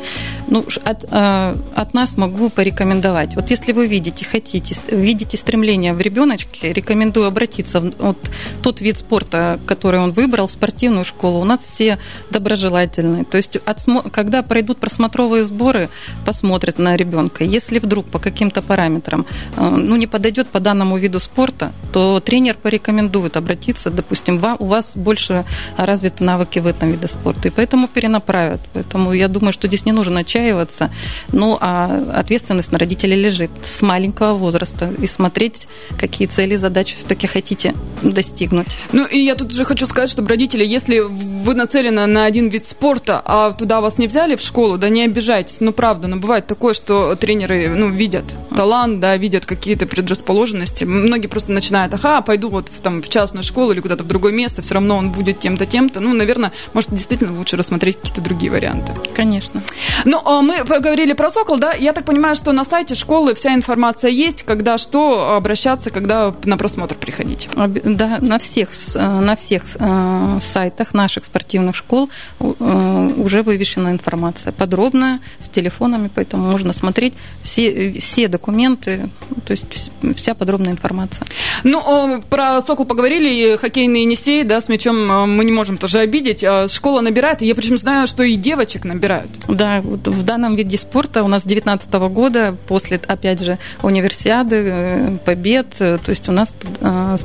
Ну, 0.48 0.64
от, 0.84 1.04
э, 1.10 1.56
от 1.74 1.94
нас 1.94 2.16
могу 2.16 2.48
порекомендовать. 2.48 3.34
Вот 3.34 3.50
если 3.50 3.72
вы 3.72 3.86
видите, 3.86 4.24
хотите, 4.24 4.76
видите 4.88 5.36
стремление 5.36 5.92
в 5.94 6.00
ребеночке, 6.00 6.72
рекомендую 6.72 7.26
обратиться 7.26 7.80
в 7.80 7.92
вот, 7.98 8.18
тот 8.62 8.80
вид 8.80 8.98
спорта, 8.98 9.58
который 9.66 10.00
он 10.00 10.12
выбрал, 10.12 10.46
в 10.46 10.52
спортивную 10.52 11.04
школу. 11.04 11.40
У 11.40 11.44
нас 11.44 11.64
все 11.64 11.98
доброжелательные. 12.30 13.24
То 13.24 13.36
есть, 13.36 13.56
от, 13.56 13.80
когда 14.12 14.42
пройдут 14.42 14.78
просмотровые 14.78 15.44
сборы, 15.44 15.88
посмотрят 16.24 16.78
на 16.78 16.96
ребенка. 16.96 17.44
Если 17.44 17.78
вдруг 17.78 18.06
по 18.06 18.18
каким-то 18.18 18.62
параметрам 18.62 19.26
э, 19.56 19.68
ну, 19.68 19.96
не 19.96 20.06
подойдет 20.14 20.46
по 20.46 20.60
данному 20.60 20.96
виду 20.96 21.18
спорта, 21.18 21.72
то 21.92 22.20
тренер 22.20 22.54
порекомендует 22.54 23.36
обратиться, 23.36 23.90
допустим, 23.90 24.38
вам, 24.38 24.56
у 24.60 24.66
вас 24.66 24.92
больше 24.94 25.44
развиты 25.76 26.22
навыки 26.22 26.60
в 26.60 26.68
этом 26.68 26.92
виде 26.92 27.08
спорта, 27.08 27.48
и 27.48 27.50
поэтому 27.50 27.88
перенаправят. 27.88 28.60
Поэтому 28.74 29.12
я 29.12 29.26
думаю, 29.26 29.52
что 29.52 29.66
здесь 29.66 29.84
не 29.84 29.90
нужно 29.90 30.20
отчаиваться, 30.20 30.92
ну, 31.32 31.58
а 31.60 32.12
ответственность 32.14 32.70
на 32.70 32.78
родителей 32.78 33.16
лежит 33.16 33.50
с 33.64 33.82
маленького 33.82 34.34
возраста. 34.34 34.92
И 35.02 35.08
смотреть, 35.08 35.66
какие 35.98 36.28
цели, 36.28 36.54
задачи 36.54 36.94
все-таки 36.94 37.26
хотите 37.26 37.74
достигнуть. 38.12 38.76
Ну, 38.92 39.06
и 39.06 39.18
я 39.18 39.34
тут 39.34 39.52
же 39.52 39.64
хочу 39.64 39.86
сказать, 39.86 40.10
чтобы 40.10 40.28
родители, 40.28 40.64
если 40.64 41.00
вы 41.00 41.54
нацелены 41.54 42.06
на 42.06 42.24
один 42.24 42.48
вид 42.48 42.66
спорта, 42.66 43.22
а 43.24 43.52
туда 43.52 43.80
вас 43.80 43.98
не 43.98 44.06
взяли 44.06 44.36
в 44.36 44.40
школу, 44.40 44.78
да 44.78 44.88
не 44.88 45.04
обижайтесь, 45.04 45.58
ну, 45.60 45.72
правда, 45.72 46.08
но 46.08 46.16
бывает 46.16 46.46
такое, 46.46 46.74
что 46.74 47.14
тренеры, 47.16 47.68
ну, 47.68 47.88
видят 47.88 48.24
талант, 48.54 49.00
да, 49.00 49.16
видят 49.16 49.46
какие-то 49.46 49.86
предрасположенности. 49.86 50.84
Многие 50.84 51.26
просто 51.26 51.52
начинают, 51.52 51.94
ага, 51.94 52.20
пойду 52.22 52.48
вот 52.48 52.68
в, 52.68 52.80
там, 52.80 53.02
в 53.02 53.08
частную 53.08 53.42
школу 53.42 53.72
или 53.72 53.80
куда-то 53.80 54.04
в 54.04 54.06
другое 54.06 54.32
место, 54.32 54.62
все 54.62 54.74
равно 54.74 54.96
он 54.96 55.10
будет 55.10 55.40
тем-то, 55.40 55.66
тем-то. 55.66 56.00
Ну, 56.00 56.14
наверное, 56.14 56.52
может, 56.72 56.90
действительно 56.90 57.36
лучше 57.36 57.56
рассмотреть 57.56 57.96
какие-то 57.96 58.20
другие 58.20 58.50
варианты. 58.50 58.92
Конечно. 59.14 59.62
Ну, 60.04 60.20
а 60.24 60.42
мы 60.42 60.64
поговорили 60.64 61.12
про 61.12 61.30
«Сокол», 61.30 61.58
да? 61.58 61.72
Я 61.72 61.92
так 61.92 62.04
понимаю, 62.04 62.34
что 62.36 62.52
на 62.52 62.64
сайте 62.64 62.94
школы 62.94 63.34
вся 63.34 63.54
информация 63.54 64.10
есть, 64.10 64.42
когда 64.42 64.78
что 64.78 65.34
обращаться, 65.34 65.90
когда 65.90 66.34
на 66.44 66.56
просмотр 66.56 66.94
приходить. 66.94 67.48
Да, 67.94 68.18
на 68.20 68.38
всех, 68.38 68.70
на 68.94 69.36
всех 69.36 69.62
э, 69.78 70.38
сайтах 70.42 70.94
наших 70.94 71.24
спортивных 71.24 71.76
школ 71.76 72.10
э, 72.40 73.10
уже 73.16 73.42
вывешена 73.42 73.92
информация 73.92 74.52
подробная, 74.52 75.20
с 75.38 75.48
телефонами, 75.48 76.10
поэтому 76.12 76.50
можно 76.50 76.72
смотреть 76.72 77.14
все, 77.42 77.92
все 78.00 78.28
документы, 78.28 79.08
то 79.46 79.52
есть 79.52 79.90
вся 80.16 80.34
подробная 80.34 80.72
информация. 80.72 81.24
Ну, 81.62 82.22
про 82.28 82.60
«Сокол» 82.60 82.84
поговорили, 82.84 83.56
хоккейный 83.56 84.02
Енисей, 84.02 84.42
да, 84.44 84.60
с 84.60 84.68
мячом 84.68 85.30
мы 85.30 85.44
не 85.44 85.52
можем 85.52 85.78
тоже 85.78 85.98
обидеть. 85.98 86.42
А 86.44 86.68
школа 86.68 87.00
набирает, 87.00 87.42
и 87.42 87.46
я 87.46 87.54
причем 87.54 87.76
знаю, 87.78 88.06
что 88.06 88.22
и 88.22 88.34
девочек 88.34 88.84
набирают. 88.84 89.30
Да, 89.48 89.80
вот 89.82 90.06
в 90.08 90.22
данном 90.24 90.56
виде 90.56 90.76
спорта 90.78 91.22
у 91.22 91.28
нас 91.28 91.42
с 91.42 91.46
2019 91.46 91.92
года, 92.12 92.56
после, 92.66 93.00
опять 93.06 93.40
же, 93.40 93.58
универсиады, 93.82 94.56
э, 94.56 95.16
побед, 95.24 95.66
э, 95.78 95.98
то 96.04 96.10
есть 96.10 96.28
у 96.28 96.32
нас 96.32 96.54
э, 96.80 97.16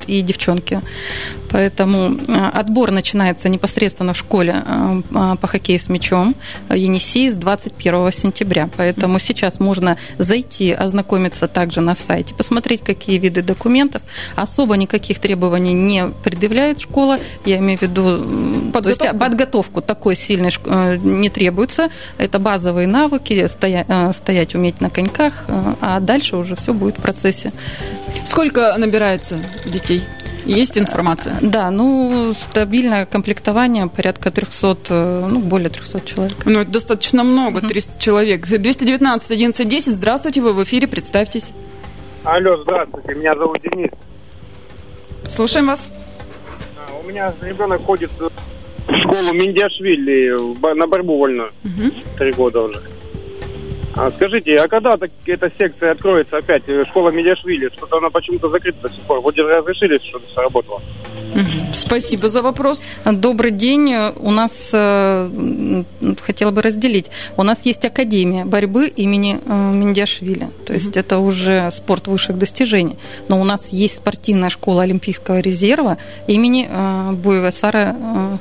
стартуют 0.00 0.04
и 0.06 0.22
девчонки. 0.22 0.80
Поэтому 1.50 2.16
отбор 2.54 2.92
начинается 2.92 3.48
непосредственно 3.48 4.12
в 4.12 4.16
школе 4.16 4.62
по 5.10 5.46
хоккею 5.46 5.78
с 5.80 5.88
мячом 5.88 6.34
Енисей 6.70 7.30
с 7.30 7.36
21 7.36 8.12
сентября. 8.12 8.68
Поэтому 8.76 9.18
сейчас 9.18 9.60
можно 9.60 9.96
зайти, 10.18 10.72
ознакомиться 10.72 11.48
также 11.48 11.80
на 11.80 11.94
сайте, 11.94 12.34
посмотреть, 12.34 12.82
какие 12.82 13.18
виды 13.18 13.42
документов. 13.42 14.02
Особо 14.36 14.76
никаких 14.76 15.18
требований 15.18 15.72
не 15.72 16.06
предъявляет 16.22 16.80
школа. 16.80 17.18
Я 17.44 17.58
имею 17.58 17.78
в 17.78 17.82
виду 17.82 18.18
подготовку, 18.72 18.82
то 18.82 19.04
есть 19.04 19.18
подготовку 19.18 19.80
такой 19.80 20.16
сильной 20.16 20.50
э, 20.64 20.96
не 20.96 21.30
требуется. 21.30 21.88
Это 22.18 22.38
базовые 22.38 22.86
навыки, 22.86 23.48
стоять, 23.48 23.86
э, 23.88 24.12
стоять 24.12 24.54
уметь 24.54 24.80
на 24.80 24.90
коньках, 24.90 25.44
э, 25.48 25.74
а 25.80 26.00
дальше 26.00 26.36
уже 26.36 26.54
все 26.54 26.72
будет 26.72 26.98
в 26.98 27.02
процессе. 27.02 27.52
Сколько 28.24 28.76
набирается 28.76 29.38
детей? 29.66 30.02
Есть 30.44 30.78
информация? 30.78 31.36
Да, 31.40 31.70
ну, 31.70 32.32
стабильное 32.32 33.06
комплектование 33.06 33.86
порядка 33.88 34.30
300, 34.30 35.26
ну, 35.28 35.40
более 35.40 35.68
300 35.70 36.00
человек. 36.00 36.36
Ну, 36.44 36.60
это 36.60 36.70
достаточно 36.70 37.24
много, 37.24 37.60
300 37.60 37.92
угу. 37.92 38.00
человек. 38.00 38.46
219 38.46 39.30
11 39.30 39.68
10, 39.68 39.94
здравствуйте, 39.94 40.40
вы 40.40 40.54
в 40.54 40.62
эфире, 40.64 40.88
представьтесь. 40.88 41.50
Алло, 42.24 42.56
здравствуйте, 42.56 43.14
меня 43.14 43.32
зовут 43.34 43.58
Денис. 43.62 43.90
Слушаем 45.28 45.66
вас. 45.66 45.82
У 47.02 47.06
меня 47.06 47.32
ребенок 47.42 47.82
ходит 47.84 48.10
в 48.18 48.30
школу 49.02 49.32
Миндиашвили 49.32 50.74
на 50.74 50.86
борьбу 50.86 51.18
вольную. 51.18 51.52
Угу. 51.64 51.92
Три 52.18 52.32
года 52.32 52.62
уже. 52.62 52.82
А 53.96 54.10
скажите, 54.10 54.56
а 54.56 54.68
когда 54.68 54.96
так, 54.96 55.10
эта 55.26 55.50
секция 55.58 55.92
откроется 55.92 56.38
опять? 56.38 56.62
Школа 56.88 57.10
Медиашвили, 57.10 57.68
что-то 57.76 57.98
она 57.98 58.10
почему-то 58.10 58.48
закрыта 58.48 58.88
до 58.88 58.94
сих 58.94 59.02
пор. 59.02 59.20
Вроде 59.20 59.42
разрешили, 59.42 59.98
что-то 59.98 60.32
сработало. 60.32 60.76
Угу. 60.76 60.99
Спасибо 61.72 62.28
за 62.28 62.42
вопрос. 62.42 62.80
Добрый 63.04 63.52
день. 63.52 63.94
У 64.16 64.30
нас, 64.30 64.70
э, 64.72 65.82
хотела 66.20 66.50
бы 66.50 66.62
разделить, 66.62 67.10
у 67.36 67.42
нас 67.42 67.64
есть 67.64 67.84
Академия 67.84 68.44
борьбы 68.44 68.88
имени 68.88 69.38
э, 69.44 69.72
Миндиашвили. 69.72 70.50
То 70.66 70.74
есть 70.74 70.88
mm-hmm. 70.88 71.00
это 71.00 71.18
уже 71.18 71.70
спорт 71.70 72.08
высших 72.08 72.38
достижений. 72.38 72.96
Но 73.28 73.40
у 73.40 73.44
нас 73.44 73.68
есть 73.68 73.98
спортивная 73.98 74.50
школа 74.50 74.82
Олимпийского 74.82 75.38
резерва 75.38 75.98
имени 76.26 76.68
э, 76.68 77.12
Буева 77.12 77.50
Сара 77.50 77.96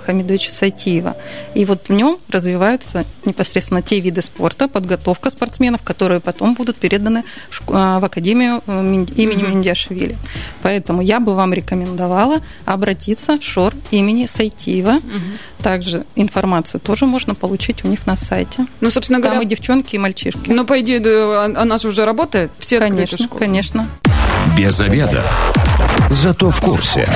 Хамидовича 0.05 0.51
Сайтиева. 0.51 1.15
И 1.53 1.65
вот 1.65 1.89
в 1.89 1.93
нем 1.93 2.17
развиваются 2.29 3.05
непосредственно 3.25 3.81
те 3.81 3.99
виды 3.99 4.21
спорта, 4.21 4.67
подготовка 4.67 5.29
спортсменов, 5.29 5.83
которые 5.83 6.19
потом 6.19 6.55
будут 6.55 6.77
переданы 6.77 7.23
в 7.67 8.03
Академию 8.03 8.61
имени 8.67 9.43
mm-hmm. 9.43 9.49
Миндиашвили. 9.49 10.17
Поэтому 10.63 11.01
я 11.01 11.19
бы 11.19 11.35
вам 11.35 11.53
рекомендовала 11.53 12.41
обратиться 12.65 13.18
в 13.19 13.43
ШОР 13.43 13.73
имени 13.91 14.25
Сайтиева. 14.25 14.97
Угу. 14.97 15.63
Также 15.63 16.05
информацию 16.15 16.79
тоже 16.79 17.05
можно 17.05 17.35
получить 17.35 17.83
у 17.83 17.87
них 17.87 18.07
на 18.07 18.15
сайте. 18.15 18.65
Ну, 18.81 18.89
собственно 18.89 19.19
говоря... 19.19 19.39
Там 19.39 19.45
и 19.45 19.49
девчонки, 19.49 19.95
и 19.95 19.99
мальчишки. 19.99 20.49
Ну, 20.49 20.65
по 20.65 20.79
идее, 20.79 21.01
она 21.37 21.77
же 21.77 21.89
уже 21.89 22.05
работает, 22.05 22.51
все 22.59 22.79
конечно, 22.79 23.17
школы. 23.17 23.39
Конечно, 23.39 23.87
Без 24.57 24.79
обеда. 24.79 25.23
Зато 26.09 26.49
в 26.49 26.61
курсе. 26.61 27.07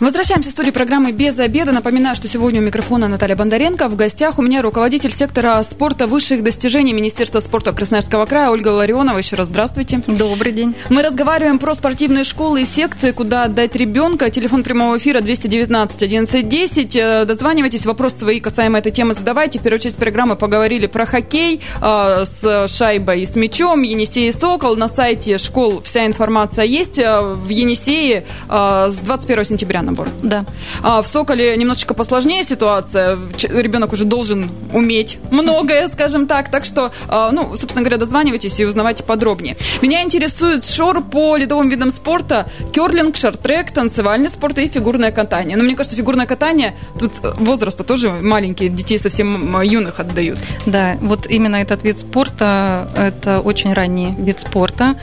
Возвращаемся 0.00 0.50
в 0.50 0.52
студию 0.52 0.72
программы 0.72 1.10
«Без 1.10 1.36
обеда». 1.40 1.72
Напоминаю, 1.72 2.14
что 2.14 2.28
сегодня 2.28 2.60
у 2.60 2.64
микрофона 2.64 3.08
Наталья 3.08 3.34
Бондаренко. 3.34 3.88
В 3.88 3.96
гостях 3.96 4.38
у 4.38 4.42
меня 4.42 4.62
руководитель 4.62 5.10
сектора 5.10 5.60
спорта 5.64 6.06
высших 6.06 6.44
достижений 6.44 6.92
Министерства 6.92 7.40
спорта 7.40 7.72
Красноярского 7.72 8.24
края 8.24 8.50
Ольга 8.50 8.68
Ларионова. 8.68 9.18
Еще 9.18 9.34
раз 9.34 9.48
здравствуйте. 9.48 10.00
Добрый 10.06 10.52
день. 10.52 10.76
Мы 10.88 11.02
разговариваем 11.02 11.58
про 11.58 11.74
спортивные 11.74 12.22
школы 12.22 12.62
и 12.62 12.64
секции, 12.64 13.10
куда 13.10 13.42
отдать 13.42 13.74
ребенка. 13.74 14.30
Телефон 14.30 14.62
прямого 14.62 14.98
эфира 14.98 15.20
219 15.20 15.96
1110. 16.04 17.26
Дозванивайтесь, 17.26 17.84
вопрос 17.84 18.14
свои 18.14 18.38
касаемо 18.38 18.78
этой 18.78 18.92
темы 18.92 19.14
задавайте. 19.14 19.58
В 19.58 19.62
первую 19.62 19.80
часть 19.80 19.96
программы 19.98 20.36
поговорили 20.36 20.86
про 20.86 21.06
хоккей 21.06 21.60
э, 21.82 22.24
с 22.24 22.68
шайбой 22.68 23.22
и 23.22 23.26
с 23.26 23.34
мячом. 23.34 23.82
Енисей 23.82 24.28
и 24.28 24.32
Сокол. 24.32 24.76
На 24.76 24.86
сайте 24.86 25.38
школ 25.38 25.82
вся 25.82 26.06
информация 26.06 26.66
есть. 26.66 27.00
Э, 27.00 27.20
в 27.20 27.48
Енисее 27.48 28.24
э, 28.48 28.86
с 28.92 29.00
21 29.00 29.44
сентября 29.44 29.87
набор. 29.88 30.08
Да. 30.22 30.44
А 30.82 31.02
в 31.02 31.06
Соколе 31.06 31.56
немножечко 31.56 31.94
посложнее 31.94 32.44
ситуация. 32.44 33.18
Ребенок 33.42 33.92
уже 33.92 34.04
должен 34.04 34.50
уметь 34.72 35.18
многое, 35.30 35.88
скажем 35.92 36.26
так. 36.26 36.50
Так 36.50 36.64
что, 36.64 36.92
а, 37.08 37.30
ну, 37.32 37.56
собственно 37.56 37.82
говоря, 37.82 37.96
дозванивайтесь 37.96 38.60
и 38.60 38.64
узнавайте 38.64 39.02
подробнее. 39.02 39.56
Меня 39.82 40.02
интересует 40.02 40.64
шор 40.64 41.02
по 41.02 41.36
ледовым 41.36 41.68
видам 41.68 41.90
спорта, 41.90 42.48
керлинг, 42.72 43.16
шартрек, 43.16 43.70
танцевальный 43.70 44.30
спорт 44.30 44.58
и 44.58 44.68
фигурное 44.68 45.12
катание. 45.12 45.56
Но 45.56 45.64
мне 45.64 45.74
кажется, 45.74 45.96
фигурное 45.96 46.26
катание, 46.26 46.74
тут 46.98 47.12
э, 47.22 47.32
возраста 47.38 47.84
тоже 47.84 48.10
маленькие, 48.10 48.68
детей 48.68 48.98
совсем 48.98 49.60
юных 49.62 50.00
отдают. 50.00 50.38
Да, 50.66 50.96
вот 51.00 51.26
именно 51.26 51.56
этот 51.56 51.82
вид 51.84 51.98
спорта, 51.98 52.90
это 52.96 53.40
очень 53.40 53.72
ранний 53.72 54.14
вид 54.18 54.40
спорта. 54.40 54.96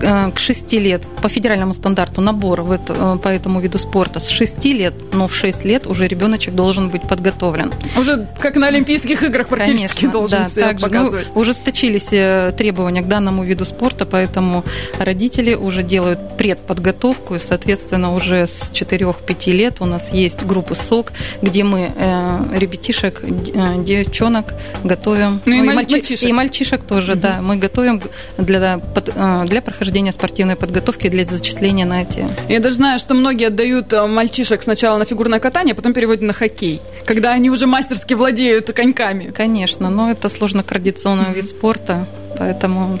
Э, 0.00 0.30
к 0.30 0.38
6 0.38 0.72
лет 0.74 1.06
по 1.22 1.28
федеральному 1.28 1.74
стандарту 1.74 2.20
набор 2.20 2.60
э, 2.60 3.18
по 3.22 3.28
этому 3.28 3.60
виду 3.60 3.78
спорта 3.78 4.20
с 4.20 4.28
6 4.32 4.64
лет, 4.64 4.94
но 5.12 5.28
в 5.28 5.34
6 5.34 5.64
лет 5.64 5.86
уже 5.86 6.08
ребеночек 6.08 6.54
должен 6.54 6.88
быть 6.88 7.02
подготовлен. 7.02 7.72
Уже 7.98 8.26
как 8.38 8.56
на 8.56 8.68
Олимпийских 8.68 9.22
играх 9.22 9.48
практически 9.48 10.00
Конечно, 10.00 10.12
должен 10.12 10.38
да, 10.42 10.48
все 10.48 10.60
также, 10.62 10.86
показывать. 10.86 11.26
Ну, 11.34 11.40
ужесточились 11.40 12.12
э, 12.12 12.52
требования 12.56 13.02
к 13.02 13.08
данному 13.08 13.44
виду 13.44 13.64
спорта, 13.64 14.06
поэтому 14.06 14.64
родители 14.98 15.54
уже 15.54 15.82
делают 15.82 16.36
предподготовку, 16.36 17.34
и, 17.34 17.38
соответственно, 17.38 18.14
уже 18.14 18.46
с 18.46 18.70
4-5 18.72 19.52
лет 19.52 19.76
у 19.80 19.84
нас 19.84 20.12
есть 20.12 20.44
группы 20.44 20.74
СОК, 20.74 21.12
где 21.42 21.64
мы 21.64 21.92
э, 21.94 22.58
ребятишек, 22.58 23.22
э, 23.22 23.82
девчонок 23.84 24.54
готовим. 24.84 25.40
Ну, 25.44 25.56
ну 25.56 25.64
и, 25.64 25.72
и, 25.72 25.74
мальчишек. 25.74 26.28
И 26.28 26.32
мальчишек 26.32 26.82
тоже, 26.82 27.12
угу. 27.12 27.20
да. 27.20 27.38
Мы 27.42 27.56
готовим 27.56 28.02
для, 28.38 28.80
э, 28.94 29.44
для 29.46 29.62
прохождения 29.62 30.12
спортивной 30.12 30.56
подготовки, 30.56 31.08
для 31.08 31.24
зачисления 31.24 31.86
на 31.86 32.02
эти... 32.02 32.26
Я 32.48 32.60
даже 32.60 32.76
знаю, 32.76 32.98
что 32.98 33.14
многие 33.14 33.48
отдают 33.48 33.92
мальчишек 34.22 34.62
сначала 34.62 34.98
на 34.98 35.04
фигурное 35.04 35.40
катание, 35.40 35.72
а 35.72 35.74
потом 35.74 35.92
переводят 35.92 36.22
на 36.22 36.32
хоккей, 36.32 36.80
когда 37.06 37.32
они 37.32 37.50
уже 37.50 37.66
мастерски 37.66 38.14
владеют 38.14 38.72
коньками. 38.72 39.32
Конечно, 39.32 39.90
но 39.90 40.12
это 40.12 40.28
сложно 40.28 40.62
традиционный 40.62 41.24
mm-hmm. 41.24 41.34
вид 41.34 41.50
спорта, 41.50 42.06
поэтому... 42.38 43.00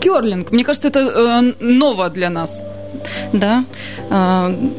Керлинг, 0.00 0.52
мне 0.52 0.64
кажется, 0.64 0.88
это 0.88 1.00
э, 1.00 1.52
ново 1.60 2.08
для 2.08 2.30
нас. 2.30 2.62
Да, 3.32 3.64
э, 4.10 4.70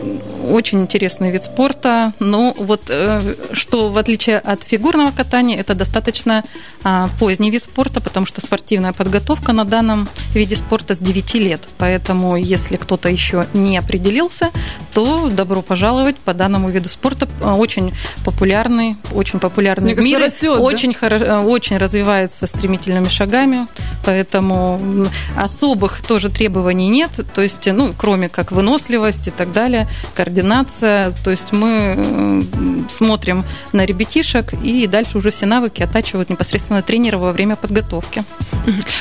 очень 0.49 0.81
интересный 0.81 1.31
вид 1.31 1.45
спорта. 1.45 2.13
Но 2.19 2.55
вот 2.57 2.83
э, 2.89 3.35
что 3.53 3.89
в 3.89 3.97
отличие 3.97 4.39
от 4.39 4.63
фигурного 4.63 5.11
катания, 5.11 5.59
это 5.59 5.75
достаточно 5.75 6.43
а, 6.83 7.09
поздний 7.19 7.51
вид 7.51 7.63
спорта, 7.63 8.01
потому 8.01 8.25
что 8.25 8.39
спортивная 8.41 8.93
подготовка 8.93 9.51
на 9.51 9.65
данном 9.65 10.07
виде 10.33 10.55
спорта 10.55 10.95
с 10.95 10.99
9 10.99 11.33
лет. 11.35 11.61
Поэтому 11.77 12.37
если 12.37 12.77
кто-то 12.77 13.09
еще 13.09 13.45
не 13.53 13.77
определился, 13.77 14.51
то 14.93 15.29
добро 15.29 15.61
пожаловать 15.61 16.15
по 16.15 16.33
данному 16.33 16.69
виду 16.69 16.89
спорта. 16.89 17.27
А, 17.41 17.55
очень 17.55 17.93
популярный, 18.23 18.95
очень 19.13 19.39
популярный 19.39 19.93
Мне 19.93 20.01
в 20.01 20.05
мире. 20.05 20.25
Растет, 20.25 20.59
очень, 20.59 20.93
да? 20.93 20.99
хоро- 21.07 21.23
э, 21.23 21.39
очень 21.39 21.77
развивается 21.77 22.47
стремительными 22.47 23.09
шагами, 23.09 23.67
поэтому 24.05 24.79
особых 25.35 26.01
тоже 26.01 26.29
требований 26.29 26.87
нет. 26.87 27.11
То 27.33 27.41
есть, 27.41 27.67
ну, 27.67 27.93
кроме 27.97 28.16
как 28.25 28.51
выносливость 28.51 29.27
и 29.27 29.31
так 29.31 29.51
далее, 29.51 29.87
координация. 30.15 31.13
То 31.23 31.31
есть 31.31 31.51
мы 31.51 32.43
смотрим 32.89 33.45
на 33.71 33.85
ребятишек 33.85 34.53
и 34.63 34.87
дальше 34.87 35.19
уже 35.19 35.29
все 35.29 35.45
навыки 35.45 35.83
оттачивают 35.83 36.29
непосредственно 36.29 36.81
тренера 36.81 37.17
во 37.17 37.31
время 37.31 37.55
подготовки. 37.55 38.23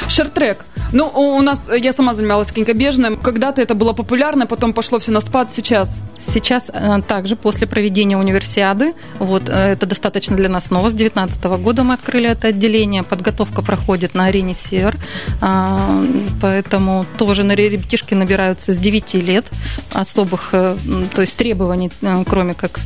Шартрек. 0.08 0.64
Ну, 0.92 1.08
у 1.08 1.42
нас, 1.42 1.62
я 1.76 1.92
сама 1.92 2.14
занималась 2.14 2.52
конькобежным. 2.52 3.16
Когда-то 3.16 3.60
это 3.60 3.74
было 3.74 3.92
популярно, 3.92 4.46
потом 4.46 4.72
пошло 4.72 4.98
все 4.98 5.10
на 5.10 5.20
спад. 5.20 5.52
Сейчас? 5.52 6.00
Сейчас 6.18 6.70
э, 6.72 7.02
также 7.06 7.34
после 7.36 7.66
проведения 7.66 8.16
универсиады, 8.16 8.94
вот 9.18 9.48
э, 9.48 9.52
это 9.52 9.86
достаточно 9.86 10.36
для 10.36 10.48
нас 10.48 10.70
ново. 10.70 10.90
С 10.90 10.94
2019 10.94 11.44
года 11.62 11.82
мы 11.82 11.94
открыли 11.94 12.28
это 12.28 12.48
отделение. 12.48 13.02
Подготовка 13.02 13.62
проходит 13.62 14.14
на 14.14 14.26
арене 14.26 14.54
«Север». 14.54 14.96
А, 15.40 16.02
поэтому 16.40 17.04
тоже 17.18 17.42
на 17.42 17.52
ребятишки 17.52 18.14
набираются 18.14 18.72
с 18.72 18.78
9 18.78 19.05
лет. 19.14 19.46
Особых, 19.92 20.50
э, 20.52 20.76
то 21.14 21.20
есть 21.20 21.36
требований, 21.36 21.90
кроме 22.26 22.54
как 22.54 22.78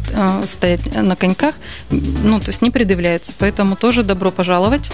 стоять 0.47 0.95
на 0.95 1.17
коньках, 1.17 1.55
ну, 1.91 2.41
то 2.41 2.49
есть 2.49 2.63
не 2.63 2.71
предъявляется. 2.71 3.33
Поэтому 3.39 3.77
тоже 3.77 4.03
добро 4.03 4.31
пожаловать. 4.31 4.91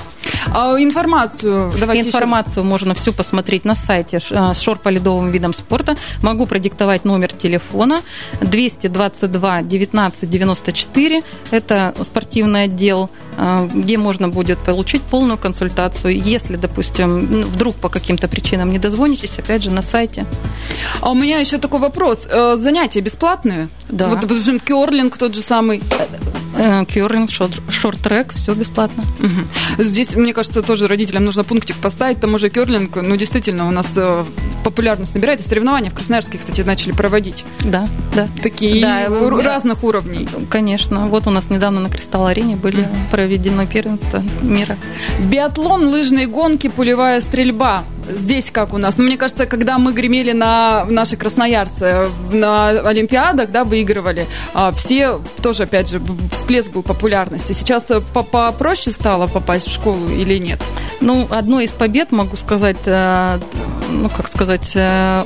А 0.55 0.81
информацию 0.81 1.73
давайте 1.79 2.09
Информацию 2.09 2.63
еще. 2.63 2.63
можно 2.63 2.95
всю 2.95 3.13
посмотреть 3.13 3.65
на 3.65 3.75
сайте 3.75 4.19
шор 4.55 4.79
по 4.79 4.89
ледовым 4.89 5.31
видам 5.31 5.53
спорта. 5.53 5.97
Могу 6.23 6.47
продиктовать 6.47 7.05
номер 7.05 7.33
телефона 7.33 8.03
222 8.41 9.63
19 9.63 10.31
94. 10.31 11.23
Это 11.51 11.95
спортивный 12.03 12.65
отдел, 12.65 13.11
а, 13.37 13.69
где 13.73 13.99
можно 13.99 14.29
будет 14.29 14.59
получить 14.59 15.03
полную 15.03 15.39
консультацию. 15.39 16.21
Если, 16.21 16.57
допустим, 16.57 17.45
вдруг 17.45 17.77
по 17.77 17.89
каким-то 17.89 18.29
причинам 18.29 18.71
не 18.71 18.79
дозвонитесь, 18.79 19.39
опять 19.39 19.63
же, 19.63 19.71
на 19.71 19.83
сайте. 19.83 20.27
У 21.17 21.19
меня 21.19 21.39
еще 21.39 21.57
такой 21.57 21.81
вопрос. 21.81 22.29
Э, 22.31 22.57
занятия 22.59 23.01
бесплатные? 23.01 23.71
Да. 23.89 24.09
Вот, 24.09 24.21
допустим, 24.21 24.61
керлинг 24.61 25.17
тот 25.17 25.35
же 25.35 25.41
самый. 25.41 25.83
Керлинг, 26.93 27.31
шорт-трек, 27.31 28.35
все 28.35 28.53
бесплатно. 28.53 29.03
Угу. 29.21 29.83
Здесь, 29.83 30.15
мне 30.15 30.35
кажется, 30.35 30.61
тоже 30.61 30.87
родителям 30.87 31.25
нужно 31.25 31.43
пунктик 31.43 31.77
поставить. 31.77 32.21
Там 32.21 32.35
уже 32.35 32.51
керлинг, 32.51 32.97
ну, 32.97 33.17
действительно, 33.17 33.67
у 33.67 33.71
нас 33.71 33.87
э, 33.97 34.27
популярность 34.67 35.15
набирает. 35.15 35.39
И 35.39 35.45
соревнования 35.45 35.91
в 35.91 35.95
Красноярске, 35.95 36.39
кстати, 36.39 36.63
начали 36.63 36.91
проводить. 36.91 37.45
Да, 37.61 37.89
да. 38.17 38.29
Такие 38.43 38.83
да, 38.83 39.09
разных 39.09 39.85
уровней. 39.85 40.29
Конечно. 40.51 41.07
Вот 41.07 41.29
у 41.29 41.31
нас 41.31 41.51
недавно 41.51 41.81
на 41.81 41.89
Кристалл-арене 41.89 42.57
были 42.57 42.83
mm. 42.83 43.11
проведены 43.13 43.65
первенства 43.69 44.25
мира. 44.43 44.77
Биатлон, 45.21 45.87
лыжные 45.87 46.27
гонки, 46.27 46.69
пулевая 46.69 47.21
стрельба 47.21 47.85
здесь 48.09 48.51
как 48.51 48.73
у 48.73 48.79
нас? 48.79 48.99
Ну, 48.99 49.05
мне 49.05 49.17
кажется, 49.17 49.47
когда 49.47 49.79
мы 49.79 49.93
гремели 49.93 50.33
на 50.33 50.85
наши 50.85 51.17
красноярцы 51.17 52.09
на 52.33 52.69
Олимпиадах, 52.69 53.51
да, 53.51 53.65
выигрывали, 53.65 54.27
а, 54.55 54.73
все 54.73 55.21
тоже, 55.43 55.65
опять 55.65 55.89
же, 55.89 56.01
всплеск 56.31 56.73
был 56.73 56.83
популярности. 56.83 57.53
Сейчас 57.53 57.91
э, 57.91 58.01
попроще 58.01 58.95
стало 58.95 59.27
попасть 59.27 59.69
в 59.69 59.73
школу 59.73 60.09
или 60.09 60.39
нет? 60.39 60.63
Ну, 61.01 61.27
одной 61.31 61.65
из 61.65 61.73
побед, 61.73 62.13
могу 62.13 62.37
сказать, 62.37 62.77
э, 62.87 63.39
ну, 63.91 64.09
как 64.09 64.29
сказать, 64.29 64.56
э, 64.75 65.25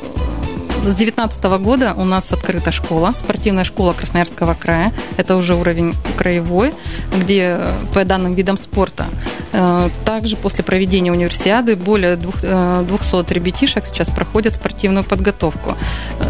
с 0.83 0.95
2019 0.95 1.45
года 1.63 1.95
у 1.97 2.05
нас 2.05 2.33
открыта 2.33 2.71
школа, 2.71 3.13
спортивная 3.13 3.65
школа 3.65 3.93
Красноярского 3.93 4.55
края. 4.55 4.93
Это 5.17 5.37
уже 5.37 5.55
уровень 5.55 5.95
краевой, 6.17 6.73
где 7.17 7.59
по 7.93 8.05
данным 8.05 8.35
видам 8.35 8.57
спорта 8.57 9.07
Э, 9.53 9.91
также 10.05 10.37
после 10.37 10.63
проведения 10.63 11.11
универсиады 11.11 11.75
более 11.77 12.17
200 12.17 13.33
ребятишек 13.33 13.87
сейчас 13.87 14.09
проходят 14.09 14.55
спортивную 14.55 15.05
подготовку. 15.05 15.77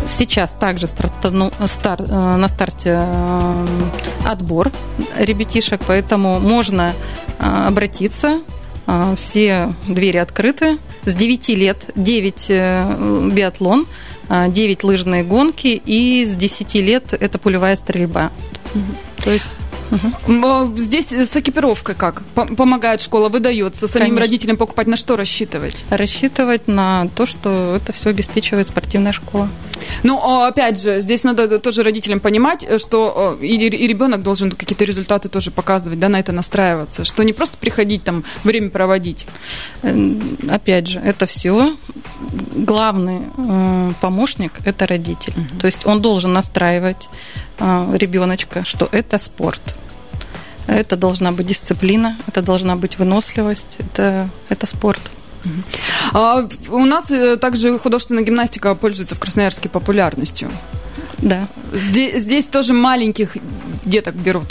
Сейчас 0.08 0.50
также 0.52 0.86
стар, 0.86 2.00
на 2.00 2.48
старте 2.48 3.04
отбор 4.26 4.70
ребятишек, 5.16 5.82
поэтому 5.86 6.40
можно 6.40 6.94
обратиться 7.38 8.40
все 9.16 9.72
двери 9.86 10.16
открыты. 10.16 10.78
С 11.04 11.14
9 11.14 11.48
лет 11.50 11.90
9 11.96 13.32
биатлон, 13.32 13.86
9 14.28 14.84
лыжные 14.84 15.24
гонки 15.24 15.80
и 15.84 16.24
с 16.26 16.36
10 16.36 16.74
лет 16.76 17.14
это 17.14 17.38
пулевая 17.38 17.76
стрельба. 17.76 18.30
То 19.22 19.30
есть 19.30 19.46
Угу. 19.90 20.76
Здесь 20.76 21.12
с 21.12 21.36
экипировкой 21.36 21.94
как? 21.94 22.22
Помогает 22.34 23.00
школа, 23.00 23.28
выдается. 23.28 23.88
Самим 23.88 24.10
Конечно. 24.10 24.20
родителям 24.20 24.56
покупать 24.56 24.86
на 24.86 24.96
что 24.96 25.16
рассчитывать? 25.16 25.84
Рассчитывать 25.90 26.68
на 26.68 27.08
то, 27.16 27.26
что 27.26 27.76
это 27.76 27.92
все 27.92 28.10
обеспечивает 28.10 28.68
спортивная 28.68 29.12
школа. 29.12 29.48
Ну, 30.02 30.44
опять 30.44 30.80
же, 30.80 31.00
здесь 31.00 31.24
надо 31.24 31.58
тоже 31.58 31.82
родителям 31.82 32.20
понимать, 32.20 32.66
что 32.80 33.38
и, 33.40 33.56
и 33.56 33.86
ребенок 33.86 34.22
должен 34.22 34.50
какие-то 34.50 34.84
результаты 34.84 35.28
тоже 35.28 35.50
показывать, 35.50 35.98
да, 35.98 36.08
на 36.08 36.20
это 36.20 36.32
настраиваться, 36.32 37.04
что 37.04 37.22
не 37.22 37.32
просто 37.32 37.56
приходить 37.58 38.04
там 38.04 38.24
время 38.44 38.70
проводить. 38.70 39.26
Опять 40.48 40.86
же, 40.86 41.00
это 41.00 41.26
все 41.26 41.76
главный 42.54 43.22
помощник 44.00 44.52
это 44.64 44.86
родитель. 44.86 45.32
Угу. 45.36 45.60
То 45.60 45.66
есть 45.66 45.86
он 45.86 46.00
должен 46.00 46.32
настраивать 46.32 47.08
ребеночка, 47.58 48.64
что 48.64 48.88
это 48.92 49.18
спорт. 49.18 49.76
Это 50.66 50.96
должна 50.96 51.32
быть 51.32 51.46
дисциплина, 51.46 52.16
это 52.28 52.42
должна 52.42 52.76
быть 52.76 52.98
выносливость, 52.98 53.76
это, 53.78 54.28
это 54.48 54.66
спорт. 54.66 55.00
А 56.12 56.46
у 56.68 56.84
нас 56.84 57.10
э, 57.10 57.36
также 57.36 57.78
художественная 57.78 58.22
гимнастика 58.22 58.74
пользуется 58.74 59.14
в 59.14 59.20
Красноярске 59.20 59.68
популярностью. 59.68 60.50
Да. 61.18 61.46
Здесь, 61.72 62.22
здесь 62.22 62.46
тоже 62.46 62.72
маленьких 62.72 63.36
деток 63.84 64.14
берут. 64.14 64.48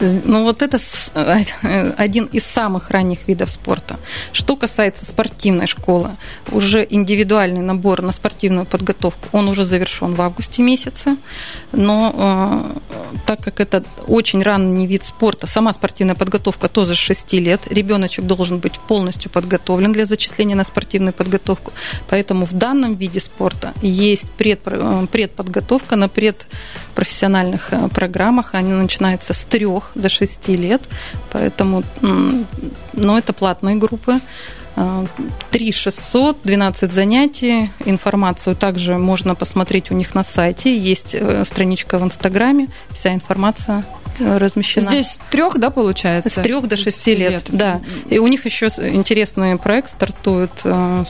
Ну, 0.00 0.44
вот 0.44 0.62
это 0.62 0.78
э, 1.14 1.92
один 1.96 2.24
из 2.24 2.44
самых 2.44 2.90
ранних 2.90 3.28
видов 3.28 3.50
спорта. 3.50 3.98
Что 4.32 4.56
касается 4.56 5.04
спортивной 5.04 5.66
школы, 5.66 6.10
уже 6.50 6.86
индивидуальный 6.88 7.60
набор 7.60 8.02
на 8.02 8.12
спортивную 8.12 8.66
подготовку, 8.66 9.28
он 9.32 9.48
уже 9.48 9.64
завершен 9.64 10.14
в 10.14 10.22
августе 10.22 10.62
месяце, 10.62 11.16
но 11.72 12.12
э, 12.14 12.78
так 13.26 13.40
как 13.40 13.60
это 13.60 13.84
очень 14.06 14.42
ранний 14.42 14.86
вид 14.86 15.04
спорта, 15.04 15.46
сама 15.46 15.72
спортивная 15.72 16.14
подготовка 16.14 16.68
тоже 16.68 16.94
с 16.94 16.98
6 16.98 17.32
лет, 17.34 17.60
ребеночек 17.70 18.24
должен 18.24 18.58
быть 18.58 18.78
полностью 18.78 19.30
подготовлен 19.30 19.92
для 19.92 20.06
зачисления 20.06 20.56
на 20.56 20.64
спортивную 20.64 21.12
подготовку, 21.12 21.72
поэтому 22.08 22.46
в 22.46 22.52
данном 22.52 22.94
виде 22.94 23.20
спорта 23.20 23.72
есть 23.82 24.30
пред, 24.32 24.60
э, 24.66 25.06
предподготовка 25.12 25.96
на 25.96 26.08
предпрофессиональных 26.08 27.70
программах, 27.94 28.54
они 28.54 28.72
начинаются 28.72 29.32
с 29.32 29.44
3 29.44 29.69
до 29.94 30.08
6 30.08 30.48
лет, 30.48 30.82
поэтому, 31.32 31.82
но 32.92 33.18
это 33.18 33.32
платные 33.32 33.76
группы. 33.76 34.20
3 35.50 35.72
600, 35.72 36.36
12 36.44 36.92
занятий. 36.92 37.70
Информацию 37.84 38.56
также 38.56 38.96
можно 38.98 39.34
посмотреть 39.34 39.90
у 39.90 39.94
них 39.94 40.14
на 40.14 40.24
сайте. 40.24 40.76
Есть 40.76 41.14
э, 41.14 41.44
страничка 41.44 41.98
в 41.98 42.02
Инстаграме. 42.02 42.68
Вся 42.90 43.12
информация 43.12 43.84
размещена. 44.18 44.90
Здесь 44.90 45.18
трех, 45.30 45.58
да, 45.58 45.70
получается? 45.70 46.40
С 46.40 46.42
трех 46.42 46.66
до 46.68 46.76
шести 46.76 47.14
лет, 47.14 47.30
лет, 47.30 47.48
да. 47.50 47.80
И 48.08 48.18
у 48.18 48.26
них 48.26 48.44
еще 48.44 48.66
интересный 48.66 49.56
проект 49.56 49.90
стартует. 49.90 50.50
Э, 50.64 51.04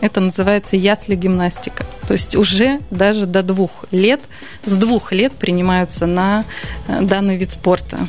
это 0.00 0.20
называется 0.20 0.76
ясли 0.76 1.14
гимнастика. 1.14 1.86
То 2.06 2.14
есть 2.14 2.34
уже 2.36 2.80
даже 2.90 3.26
до 3.26 3.42
двух 3.42 3.84
лет, 3.90 4.20
с 4.64 4.76
двух 4.76 5.12
лет 5.12 5.32
принимаются 5.32 6.06
на 6.06 6.44
э, 6.88 7.02
данный 7.02 7.36
вид 7.36 7.52
спорта. 7.52 8.08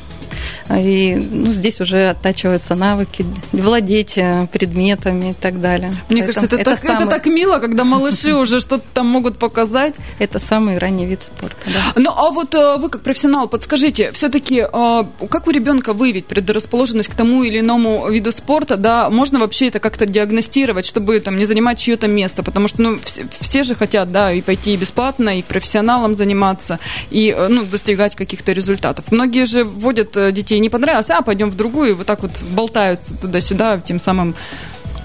И 0.70 1.16
ну, 1.16 1.54
здесь 1.54 1.82
уже 1.82 2.10
оттачиваются 2.10 2.76
навыки, 2.76 3.26
владеть 3.52 4.18
э, 4.18 4.48
предметами 4.52 5.32
и 5.32 5.34
так 5.34 5.62
далее. 5.62 5.90
Мне 6.10 6.22
Поэтому 6.22 6.26
кажется, 6.26 6.46
это, 6.46 6.56
это, 6.56 6.72
так, 6.72 6.80
самый... 6.80 6.96
это 6.96 7.08
так 7.08 7.26
мило, 7.26 7.60
когда 7.60 7.84
малыши 7.84 8.34
уже 8.36 8.60
что-то 8.60 8.84
там 8.94 9.08
могут 9.08 9.38
показать. 9.38 9.96
Это 10.20 10.40
самый 10.40 10.78
ранний 10.78 11.06
вид 11.06 11.24
спорта. 11.24 11.58
Да. 11.66 12.02
Ну, 12.02 12.12
а 12.12 12.32
вот 12.32 12.56
э, 12.56 12.78
вы 12.78 12.90
как 12.90 13.02
профессионал, 13.02 13.48
подскажите, 13.48 14.12
все-таки 14.12 14.66
э, 14.72 15.04
как 15.30 15.48
у 15.48 15.52
ребенка 15.52 15.94
выявить 15.94 16.26
предрасположенность 16.26 17.10
к 17.10 17.16
тому 17.16 17.44
или 17.44 17.60
иному 17.60 18.10
виду 18.10 18.32
спорта, 18.32 18.78
да, 18.78 19.10
можно 19.10 19.40
вообще 19.40 19.68
это 19.68 19.80
как-то 19.80 20.06
диагностировать, 20.06 20.86
чтобы 20.86 21.20
там 21.20 21.38
не 21.38 21.46
занимать 21.46 21.80
чье-то 21.80 22.08
место, 22.08 22.44
потому 22.44 22.68
что, 22.68 22.82
ну, 22.82 23.00
все, 23.04 23.26
все 23.40 23.64
же 23.64 23.76
хотят, 23.76 24.12
да, 24.12 24.32
и 24.32 24.42
пойти 24.42 24.76
бесплатно, 24.76 25.40
и 25.40 25.44
профессионалом 25.44 26.16
заниматься, 26.16 26.80
и, 27.10 27.36
ну, 27.50 27.64
достигать 27.64 28.16
каких-то 28.16 28.52
результатов. 28.52 29.06
Многие 29.12 29.46
же 29.46 29.64
вводят 29.64 30.16
детей 30.38 30.60
не 30.60 30.70
понравилось, 30.70 31.10
а 31.10 31.22
пойдем 31.22 31.50
в 31.50 31.56
другую, 31.56 31.90
и 31.90 31.94
вот 31.94 32.08
так 32.08 32.22
вот 32.22 32.42
болтаются 32.42 33.16
туда-сюда, 33.16 33.80
тем 33.80 34.00
самым 34.00 34.36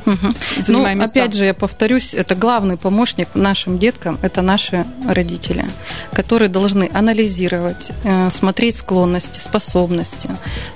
Угу. 0.07 0.35
Ну, 0.68 1.05
опять 1.05 1.35
же, 1.35 1.45
я 1.45 1.55
повторюсь, 1.55 2.14
это 2.14 2.35
главный 2.35 2.77
помощник 2.77 3.29
нашим 3.35 3.79
деткам, 3.79 4.18
это 4.23 4.42
наши 4.42 4.85
родители, 5.07 5.64
которые 6.12 6.49
должны 6.49 6.90
анализировать, 6.92 7.90
э, 8.05 8.31
смотреть 8.31 8.77
склонности, 8.77 9.38
способности, 9.38 10.31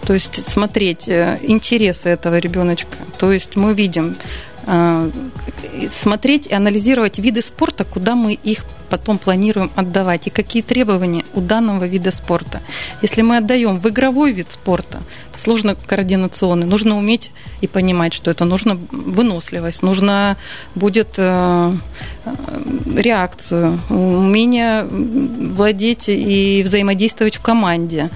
то 0.07 0.15
есть 0.15 0.49
смотреть 0.49 1.09
э, 1.09 1.39
интересы 1.43 2.11
этого 2.11 2.39
ребеночка. 2.39 2.97
То 3.19 3.33
есть 3.33 3.57
мы 3.57 3.75
видим, 3.75 4.17
смотреть 5.93 6.49
и 6.49 6.55
анализировать 6.55 7.19
виды 7.19 7.41
спорта, 7.41 7.85
куда 7.85 8.17
мы 8.17 8.33
их 8.33 8.65
потом 8.89 9.19
планируем 9.19 9.71
отдавать 9.75 10.27
и 10.27 10.31
какие 10.31 10.63
требования 10.63 11.25
у 11.35 11.41
данного 11.41 11.87
вида 11.87 12.11
спорта. 12.11 12.61
Если 13.03 13.23
мы 13.23 13.37
отдаем 13.39 13.79
в 13.79 13.89
игровой 13.89 14.33
вид 14.33 14.49
спорта, 14.51 15.03
сложно 15.37 15.75
координационный, 15.75 16.67
нужно 16.67 16.97
уметь 16.97 17.33
и 17.61 17.67
понимать, 17.67 18.15
что 18.15 18.31
это 18.31 18.45
нужно 18.45 18.79
выносливость, 18.91 19.83
нужно 19.83 20.37
будет 20.75 21.15
э, 21.19 21.73
э, 22.25 22.31
реакцию, 22.97 23.81
умение 23.91 24.85
владеть 24.85 26.05
и 26.09 26.63
взаимодействовать 26.65 27.37
в 27.37 27.43
команде. 27.43 28.11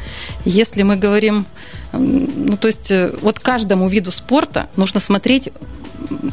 Если 0.44 0.82
мы 0.82 0.96
говорим, 0.96 1.46
ну 1.92 2.56
то 2.56 2.68
есть 2.68 2.90
э, 2.90 3.12
вот 3.20 3.38
каждому 3.40 3.88
виду 3.88 4.10
спорта 4.10 4.68
нужно 4.76 5.00
смотреть 5.00 5.50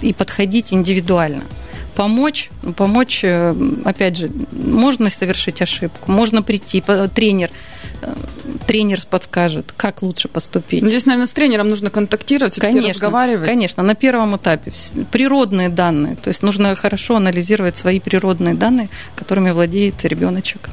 и 0.02 0.14
подходить 0.14 0.74
индивидуально 0.74 1.44
помочь, 1.98 2.52
помочь, 2.76 3.22
э, 3.24 3.56
опять 3.84 4.18
же, 4.18 4.30
можно 4.52 5.10
совершить 5.10 5.64
ошибку, 5.64 6.12
можно 6.12 6.44
прийти, 6.44 6.84
тренер, 7.16 7.50
э, 8.04 8.14
тренер 8.68 9.02
подскажет, 9.10 9.74
как 9.76 10.04
лучше 10.04 10.28
поступить. 10.28 10.88
Здесь, 10.88 11.08
наверное, 11.08 11.26
с 11.26 11.34
тренером 11.34 11.70
нужно 11.70 11.90
контактировать, 11.90 12.60
конечно, 12.60 12.90
разговаривать. 12.90 13.48
Конечно, 13.50 13.82
на 13.82 13.96
первом 13.96 14.36
этапе. 14.36 14.72
Природные 15.12 15.70
данные, 15.70 16.16
то 16.16 16.28
есть 16.28 16.44
нужно 16.44 16.76
хорошо 16.76 17.16
анализировать 17.16 17.78
свои 17.78 18.00
природные 18.00 18.54
данные, 18.54 18.90
которыми 19.16 19.50
владеет 19.50 20.06
ребеночек. 20.06 20.70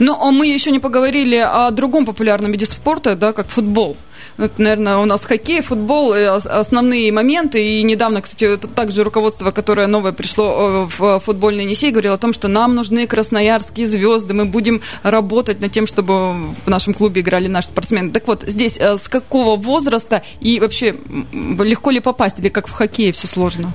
Но 0.00 0.16
ну, 0.16 0.28
а 0.28 0.32
мы 0.32 0.48
еще 0.48 0.72
не 0.72 0.80
поговорили 0.80 1.36
о 1.36 1.70
другом 1.70 2.04
популярном 2.04 2.50
виде 2.50 2.66
спорта, 2.66 3.14
да, 3.14 3.32
как 3.32 3.46
футбол. 3.46 3.96
Это, 4.36 4.60
наверное, 4.60 4.98
у 4.98 5.04
нас 5.04 5.24
хоккей, 5.24 5.62
футбол, 5.62 6.12
основные 6.12 7.12
моменты. 7.12 7.64
И 7.64 7.82
недавно, 7.82 8.20
кстати, 8.20 8.56
также 8.56 9.04
руководство, 9.04 9.50
которое 9.52 9.86
новое 9.86 10.12
пришло 10.12 10.88
э, 10.88 10.98
в 10.98 11.20
футбольный 11.20 11.64
Енисей, 11.64 11.92
говорило 11.92 12.14
о 12.14 12.18
том, 12.18 12.32
что 12.32 12.48
нам 12.48 12.74
нужны 12.74 13.06
красноярские 13.06 13.86
звезды, 13.86 14.34
мы 14.34 14.44
будем 14.44 14.80
работать 15.02 15.60
над 15.60 15.70
тем, 15.70 15.86
чтобы 15.86 16.52
в 16.64 16.68
нашем 16.68 16.94
клубе 16.94 17.20
играли 17.20 17.46
наши 17.46 17.68
спортсмены. 17.68 18.10
Так 18.10 18.26
вот, 18.26 18.42
здесь 18.42 18.76
э, 18.78 18.96
с 18.96 19.08
какого 19.08 19.56
возраста 19.56 20.22
и 20.40 20.58
вообще 20.58 20.96
легко 21.32 21.90
ли 21.90 22.00
попасть, 22.00 22.40
или 22.40 22.48
как 22.48 22.66
в 22.66 22.72
хоккее 22.72 23.12
все 23.12 23.28
сложно? 23.28 23.68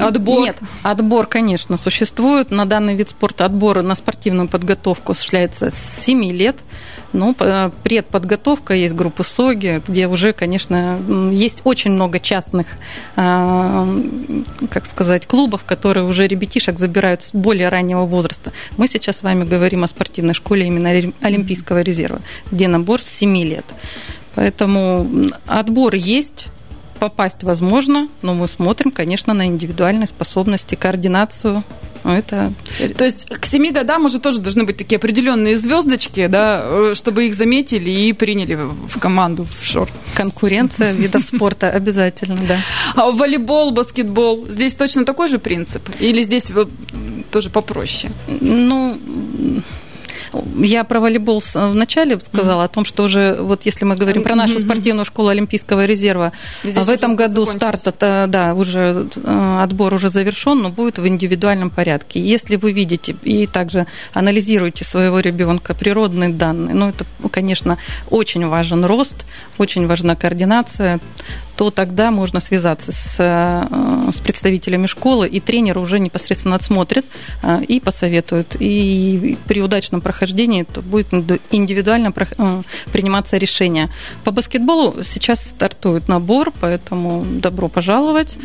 Отбор? 0.00 0.42
Нет, 0.42 0.58
отбор, 0.82 1.26
конечно, 1.26 1.78
существует. 1.78 2.50
На 2.50 2.66
данный 2.66 2.94
вид 2.94 3.10
спорта 3.10 3.46
отбор 3.46 3.82
на 3.82 3.94
спортивную 3.94 4.48
подготовку 4.48 5.12
осуществляется 5.12 5.70
с 5.70 6.04
7 6.04 6.30
лет. 6.32 6.56
Ну, 7.12 7.34
предподготовка, 7.34 8.74
есть 8.74 8.94
группы 8.94 9.24
СОГИ, 9.24 9.82
где 9.86 10.06
уже, 10.06 10.32
конечно, 10.32 10.98
есть 11.32 11.62
очень 11.64 11.90
много 11.90 12.20
частных, 12.20 12.66
а, 13.16 13.88
как 14.70 14.86
сказать, 14.86 15.26
клубов, 15.26 15.64
которые 15.64 16.04
уже 16.04 16.28
ребятишек 16.28 16.78
забирают 16.78 17.22
с 17.22 17.32
более 17.32 17.68
раннего 17.68 18.04
возраста. 18.04 18.52
Мы 18.76 18.86
сейчас 18.86 19.18
с 19.18 19.22
вами 19.22 19.44
говорим 19.44 19.82
о 19.82 19.88
спортивной 19.88 20.34
школе 20.34 20.66
именно 20.66 21.12
Олимпийского 21.20 21.82
резерва, 21.82 22.20
где 22.52 22.68
набор 22.68 23.02
с 23.02 23.08
7 23.08 23.36
лет. 23.38 23.64
Поэтому 24.36 25.30
отбор 25.46 25.94
есть, 25.96 26.46
попасть 27.00 27.42
возможно, 27.42 28.08
но 28.22 28.34
мы 28.34 28.46
смотрим, 28.46 28.92
конечно, 28.92 29.34
на 29.34 29.46
индивидуальные 29.46 30.06
способности, 30.06 30.76
координацию 30.76 31.64
это... 32.04 32.52
То 32.96 33.04
есть 33.04 33.26
к 33.26 33.46
семи 33.46 33.70
годам 33.70 34.04
уже 34.04 34.18
тоже 34.18 34.40
должны 34.40 34.64
быть 34.64 34.76
такие 34.76 34.96
определенные 34.96 35.58
звездочки, 35.58 36.26
да, 36.26 36.62
э, 36.64 36.92
чтобы 36.94 37.26
их 37.26 37.34
заметили 37.34 37.90
и 37.90 38.12
приняли 38.12 38.54
в 38.54 38.98
команду 38.98 39.46
в 39.60 39.64
шор. 39.64 39.88
Конкуренция 40.14 40.92
видов 40.92 41.22
спорта 41.24 41.70
обязательно, 41.70 42.38
да. 42.46 42.58
А 42.94 43.10
волейбол, 43.10 43.72
баскетбол, 43.72 44.46
здесь 44.48 44.74
точно 44.74 45.04
такой 45.04 45.28
же 45.28 45.38
принцип? 45.38 45.88
Или 46.00 46.22
здесь 46.22 46.50
тоже 47.30 47.50
попроще? 47.50 48.12
Ну, 48.40 48.98
я 50.58 50.84
про 50.84 51.00
волейбол 51.00 51.42
вначале 51.54 52.18
сказала 52.20 52.62
mm-hmm. 52.62 52.64
о 52.64 52.68
том, 52.68 52.84
что 52.84 53.04
уже 53.04 53.36
вот 53.40 53.66
если 53.66 53.84
мы 53.84 53.96
говорим 53.96 54.22
про 54.22 54.34
нашу 54.34 54.58
спортивную 54.58 55.04
школу 55.04 55.28
Олимпийского 55.28 55.86
резерва, 55.86 56.32
Здесь 56.62 56.86
в 56.86 56.88
этом 56.88 57.16
году 57.16 57.46
старт, 57.46 57.94
да, 57.98 58.54
уже 58.54 59.08
э, 59.16 59.58
отбор 59.62 59.94
уже 59.94 60.08
завершен, 60.08 60.62
но 60.62 60.68
будет 60.70 60.98
в 60.98 61.06
индивидуальном 61.06 61.70
порядке. 61.70 62.20
Если 62.20 62.56
вы 62.56 62.72
видите 62.72 63.16
и 63.22 63.46
также 63.46 63.86
анализируете 64.12 64.84
своего 64.84 65.20
ребенка 65.20 65.74
природные 65.74 66.30
данные, 66.30 66.74
ну 66.74 66.88
это, 66.90 67.04
конечно, 67.30 67.78
очень 68.08 68.46
важен 68.46 68.84
рост, 68.84 69.16
очень 69.58 69.86
важна 69.86 70.16
координация, 70.16 71.00
то 71.60 71.70
тогда 71.70 72.10
можно 72.10 72.40
связаться 72.40 72.90
с, 72.90 73.16
э, 73.18 74.12
с 74.14 74.16
представителями 74.20 74.86
школы, 74.86 75.28
и 75.28 75.40
тренер 75.40 75.76
уже 75.76 76.00
непосредственно 76.00 76.56
отсмотрит 76.56 77.04
э, 77.42 77.62
и 77.64 77.80
посоветует. 77.80 78.56
И 78.58 79.36
при 79.46 79.60
удачном 79.60 80.00
прохождении 80.00 80.62
то 80.62 80.80
будет 80.80 81.12
индивидуально 81.50 82.14
э, 82.16 82.62
приниматься 82.92 83.36
решение. 83.36 83.90
По 84.24 84.30
баскетболу 84.30 85.02
сейчас 85.02 85.50
стартует 85.50 86.08
набор, 86.08 86.50
поэтому 86.62 87.26
добро 87.26 87.68
пожаловать, 87.68 88.38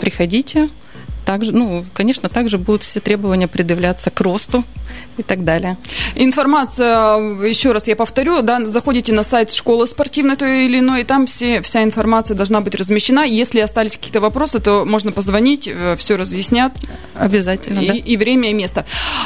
приходите 0.00 0.70
также, 1.24 1.52
ну, 1.52 1.84
конечно, 1.92 2.28
также 2.28 2.58
будут 2.58 2.82
все 2.82 3.00
требования 3.00 3.48
предъявляться 3.48 4.10
к 4.10 4.20
росту 4.20 4.64
и 5.18 5.22
так 5.22 5.44
далее. 5.44 5.76
Информация, 6.14 7.16
еще 7.46 7.72
раз 7.72 7.86
я 7.86 7.96
повторю, 7.96 8.42
да, 8.42 8.64
заходите 8.64 9.12
на 9.12 9.22
сайт 9.22 9.52
школы 9.52 9.86
спортивной 9.86 10.36
той 10.36 10.66
или 10.66 10.78
иной, 10.78 11.02
и 11.02 11.04
там 11.04 11.26
все, 11.26 11.60
вся 11.62 11.82
информация 11.82 12.36
должна 12.36 12.60
быть 12.60 12.74
размещена. 12.74 13.20
Если 13.20 13.60
остались 13.60 13.92
какие-то 13.92 14.20
вопросы, 14.20 14.60
то 14.60 14.84
можно 14.84 15.12
позвонить, 15.12 15.68
э, 15.68 15.96
все 15.98 16.16
разъяснят. 16.16 16.72
Обязательно, 17.14 17.80
и, 17.80 17.88
да. 17.88 17.94
И 17.94 18.16
время, 18.16 18.50
и 18.50 18.54
место. 18.54 18.84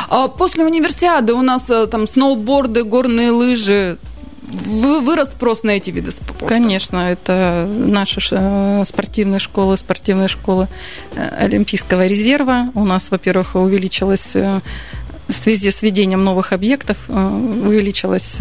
А 0.08 0.28
после 0.28 0.64
универсиады 0.64 1.34
у 1.34 1.42
нас 1.42 1.68
э, 1.70 1.86
там 1.86 2.06
сноуборды, 2.06 2.82
горные 2.82 3.30
лыжи, 3.30 3.98
вырос 4.46 5.32
спрос 5.32 5.62
на 5.62 5.70
эти 5.70 5.90
виды 5.90 6.10
спорта? 6.10 6.46
Конечно, 6.46 7.10
это 7.10 7.68
наши 7.68 8.20
э, 8.30 8.84
спортивные 8.88 9.38
школы, 9.40 9.76
спортивные 9.76 10.28
школы 10.28 10.68
э, 11.14 11.28
Олимпийского 11.38 12.06
резерва. 12.06 12.70
У 12.74 12.84
нас, 12.84 13.10
во-первых, 13.10 13.54
увеличилась 13.54 14.34
э, 14.34 14.60
в 15.28 15.32
связи 15.32 15.70
с 15.70 15.82
введением 15.82 16.22
новых 16.24 16.52
объектов 16.52 16.98
увеличилась 17.08 18.38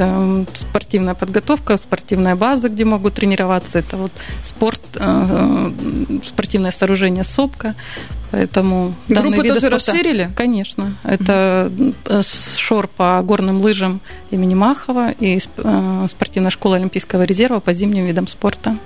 спортивная 0.54 1.16
подготовка, 1.16 1.78
спортивная 1.78 2.36
база, 2.36 2.70
где 2.70 2.86
могут 2.86 3.16
тренироваться. 3.16 3.80
Это 3.80 3.98
вот 3.98 4.12
спорт, 4.44 4.82
спортивное 6.24 6.72
сооружение 6.72 7.24
СОПКа. 7.24 7.76
Поэтому 8.32 8.94
Группы 9.08 9.48
тоже 9.48 9.62
спорта, 9.62 9.76
расширили? 9.76 10.30
Конечно. 10.36 10.98
Это 11.04 11.72
шор 12.58 12.88
по 12.88 13.22
горным 13.24 13.62
лыжам 13.62 14.02
имени 14.30 14.56
Махова 14.56 15.12
и 15.12 15.40
э, 15.40 16.08
спортивная 16.10 16.52
школа 16.52 16.76
Олимпийского 16.76 17.24
резерва 17.24 17.60
по 17.60 17.74
зимним 17.74 18.06
видам 18.06 18.28
спорта. 18.28 18.78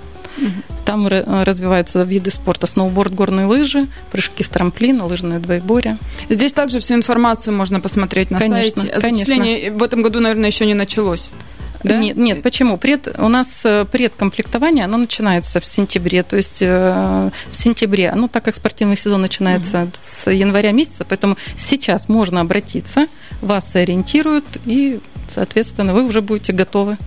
Там 0.84 1.06
развиваются 1.06 2.02
виды 2.02 2.30
спорта 2.30 2.66
сноуборд, 2.66 3.14
горные 3.14 3.46
лыжи, 3.46 3.86
прыжки 4.10 4.42
с 4.42 4.48
трамплина, 4.48 5.04
лыжное 5.06 5.38
двоеборье. 5.38 5.98
Здесь 6.28 6.52
также 6.52 6.80
всю 6.80 6.94
информацию 6.94 7.54
можно 7.54 7.80
посмотреть 7.80 8.30
на 8.30 8.38
конечно, 8.38 8.82
сайте. 8.82 9.00
Зачисление 9.00 9.56
конечно. 9.58 9.78
в 9.78 9.82
этом 9.82 10.02
году, 10.02 10.20
наверное, 10.20 10.50
еще 10.50 10.66
не 10.66 10.74
началось. 10.74 11.30
Да? 11.82 11.98
Нет, 11.98 12.16
нет, 12.16 12.42
почему? 12.42 12.76
Пред, 12.76 13.08
у 13.18 13.28
нас 13.28 13.62
э, 13.64 13.86
предкомплектование, 13.90 14.84
оно 14.84 14.98
начинается 14.98 15.60
в 15.60 15.64
сентябре, 15.64 16.22
то 16.22 16.36
есть 16.36 16.58
э, 16.60 17.30
в 17.50 17.56
сентябре, 17.56 18.12
ну, 18.14 18.28
так 18.28 18.44
как 18.44 18.54
спортивный 18.54 18.96
сезон 18.96 19.22
начинается 19.22 19.84
угу. 19.84 19.90
с 19.94 20.30
января 20.30 20.72
месяца, 20.72 21.06
поэтому 21.08 21.38
сейчас 21.56 22.08
можно 22.08 22.42
обратиться, 22.42 23.06
вас 23.40 23.74
ориентируют, 23.76 24.44
и, 24.66 25.00
соответственно, 25.34 25.94
вы 25.94 26.04
уже 26.04 26.20
будете 26.20 26.52
готовы. 26.52 26.98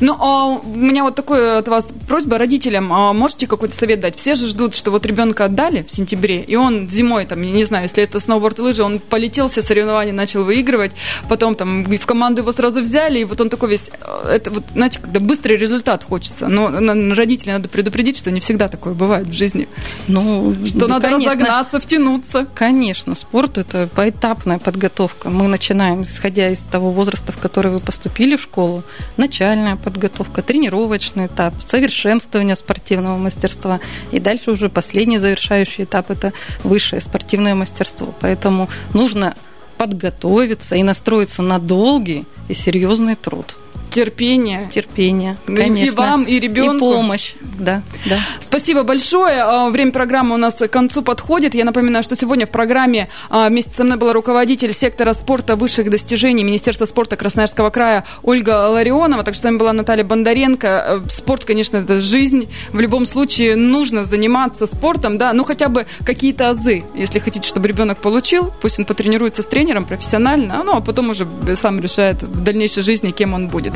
Ну, 0.00 0.16
а 0.18 0.46
у 0.46 0.74
меня 0.74 1.04
вот 1.04 1.14
такой 1.14 1.58
от 1.58 1.68
вас 1.68 1.92
просьба 2.06 2.38
родителям. 2.38 2.92
А 2.92 3.12
можете 3.12 3.46
какой-то 3.46 3.74
совет 3.74 4.00
дать? 4.00 4.16
Все 4.16 4.34
же 4.34 4.46
ждут, 4.46 4.74
что 4.74 4.90
вот 4.90 5.06
ребенка 5.06 5.46
отдали 5.46 5.82
в 5.82 5.90
сентябре, 5.90 6.42
и 6.42 6.56
он 6.56 6.88
зимой, 6.88 7.24
там, 7.24 7.42
я 7.42 7.50
не 7.50 7.64
знаю, 7.64 7.84
если 7.84 8.02
это 8.02 8.20
сноуборд 8.20 8.58
и 8.58 8.62
лыжи, 8.62 8.82
он 8.82 8.98
полетел, 8.98 9.48
все 9.48 9.62
соревнования 9.62 10.12
начал 10.12 10.44
выигрывать, 10.44 10.92
потом 11.28 11.54
там 11.54 11.84
в 11.84 12.06
команду 12.06 12.42
его 12.42 12.52
сразу 12.52 12.80
взяли, 12.80 13.20
и 13.20 13.24
вот 13.24 13.40
он 13.40 13.48
такой 13.48 13.70
весь... 13.70 13.90
Это 14.28 14.50
вот, 14.50 14.64
знаете, 14.72 14.98
когда 15.00 15.20
быстрый 15.20 15.56
результат 15.56 16.04
хочется. 16.04 16.48
Но 16.48 16.70
родителей 17.14 17.52
надо 17.52 17.68
предупредить, 17.68 18.18
что 18.18 18.30
не 18.30 18.40
всегда 18.40 18.68
такое 18.68 18.94
бывает 18.94 19.26
в 19.26 19.32
жизни. 19.32 19.68
Ну, 20.06 20.54
что 20.66 20.80
да, 20.80 20.88
надо 20.88 21.08
конечно, 21.08 21.32
разогнаться, 21.32 21.80
втянуться. 21.80 22.46
Конечно, 22.54 23.14
спорт– 23.14 23.58
это 23.58 23.88
поэтапная 23.94 24.58
подготовка. 24.58 25.30
Мы 25.30 25.48
начинаем, 25.48 26.02
исходя 26.02 26.50
из 26.50 26.58
того 26.58 26.90
возраста, 26.90 27.32
в 27.32 27.38
который 27.38 27.72
вы 27.72 27.78
поступили 27.78 28.36
в 28.36 28.42
школу, 28.42 28.82
начальная 29.16 29.76
подготовка, 29.78 30.42
тренировочный 30.42 31.26
этап, 31.26 31.54
совершенствование 31.66 32.56
спортивного 32.56 33.16
мастерства. 33.16 33.80
И 34.12 34.20
дальше 34.20 34.50
уже 34.50 34.68
последний 34.68 35.18
завершающий 35.18 35.84
этап– 35.84 36.10
это 36.12 36.32
высшее 36.64 37.00
спортивное 37.00 37.54
мастерство. 37.54 38.14
Поэтому 38.20 38.68
нужно 38.94 39.34
подготовиться 39.76 40.74
и 40.74 40.82
настроиться 40.82 41.42
на 41.42 41.58
долгий 41.58 42.26
и 42.48 42.54
серьезный 42.54 43.14
труд. 43.14 43.56
Терпение. 43.90 44.68
Терпение, 44.72 45.36
конечно. 45.46 45.86
И 45.86 45.90
вам, 45.90 46.24
и 46.24 46.38
ребенку. 46.38 46.92
И 46.92 46.94
помощь, 46.94 47.34
да, 47.58 47.82
да. 48.06 48.18
Спасибо 48.40 48.82
большое. 48.82 49.40
А, 49.40 49.70
время 49.70 49.92
программы 49.92 50.34
у 50.34 50.38
нас 50.38 50.56
к 50.56 50.68
концу 50.68 51.02
подходит. 51.02 51.54
Я 51.54 51.64
напоминаю, 51.64 52.02
что 52.02 52.16
сегодня 52.16 52.46
в 52.46 52.50
программе 52.50 53.08
а, 53.30 53.48
вместе 53.48 53.72
со 53.72 53.84
мной 53.84 53.96
была 53.96 54.12
руководитель 54.12 54.72
сектора 54.72 55.12
спорта 55.12 55.56
высших 55.56 55.90
достижений 55.90 56.44
Министерства 56.44 56.84
спорта 56.84 57.16
Красноярского 57.16 57.70
края 57.70 58.04
Ольга 58.22 58.68
Ларионова. 58.68 59.22
Также 59.22 59.40
с 59.40 59.44
вами 59.44 59.56
была 59.56 59.72
Наталья 59.72 60.04
Бондаренко. 60.04 60.66
Э, 60.68 61.00
спорт, 61.08 61.44
конечно, 61.44 61.78
это 61.78 62.00
жизнь. 62.00 62.48
В 62.72 62.80
любом 62.80 63.06
случае 63.06 63.56
нужно 63.56 64.04
заниматься 64.04 64.66
спортом, 64.66 65.18
да, 65.18 65.32
ну 65.32 65.44
хотя 65.44 65.68
бы 65.68 65.86
какие-то 66.04 66.50
азы. 66.50 66.84
Если 66.94 67.18
хотите, 67.18 67.48
чтобы 67.48 67.68
ребенок 67.68 67.98
получил, 67.98 68.52
пусть 68.60 68.78
он 68.78 68.84
потренируется 68.84 69.42
с 69.42 69.46
тренером 69.46 69.84
профессионально, 69.84 70.62
ну 70.64 70.76
а 70.76 70.80
потом 70.80 71.10
уже 71.10 71.26
сам 71.56 71.80
решает 71.80 72.22
в 72.22 72.40
дальнейшей 72.40 72.82
жизни, 72.82 73.10
кем 73.10 73.34
он 73.34 73.48
будет. 73.48 73.72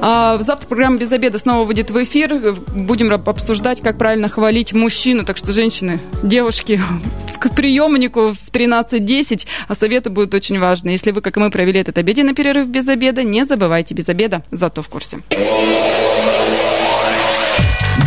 А, 0.00 0.38
завтра 0.40 0.66
программа 0.66 0.98
«Без 0.98 1.12
обеда» 1.12 1.38
снова 1.38 1.64
выйдет 1.64 1.90
в 1.90 2.02
эфир. 2.02 2.34
Будем 2.74 3.12
обсуждать, 3.12 3.80
как 3.82 3.98
правильно 3.98 4.28
хвалить 4.28 4.72
мужчину. 4.72 5.24
Так 5.24 5.36
что, 5.36 5.52
женщины, 5.52 6.00
девушки, 6.22 6.80
к 7.40 7.50
приемнику 7.50 8.32
в 8.32 8.50
13.10, 8.52 9.46
а 9.68 9.74
советы 9.74 10.10
будут 10.10 10.34
очень 10.34 10.58
важны. 10.58 10.90
Если 10.90 11.10
вы, 11.10 11.20
как 11.20 11.36
и 11.36 11.40
мы, 11.40 11.50
провели 11.50 11.80
этот 11.80 11.98
обеденный 11.98 12.34
перерыв 12.34 12.68
без 12.68 12.88
обеда, 12.88 13.22
не 13.22 13.44
забывайте 13.44 13.94
без 13.94 14.08
обеда, 14.08 14.42
зато 14.50 14.82
в 14.82 14.88
курсе. 14.88 15.20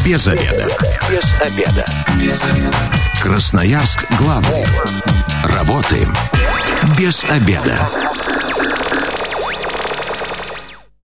Без 0.05 0.27
обеда. 0.27 0.67
Без 1.09 1.41
обеда. 1.41 1.85
Без 2.19 2.43
обеда. 2.43 2.77
Красноярск 3.21 4.05
главный. 4.19 4.65
Работаем 5.43 6.13
без 6.97 7.23
обеда. 7.29 7.77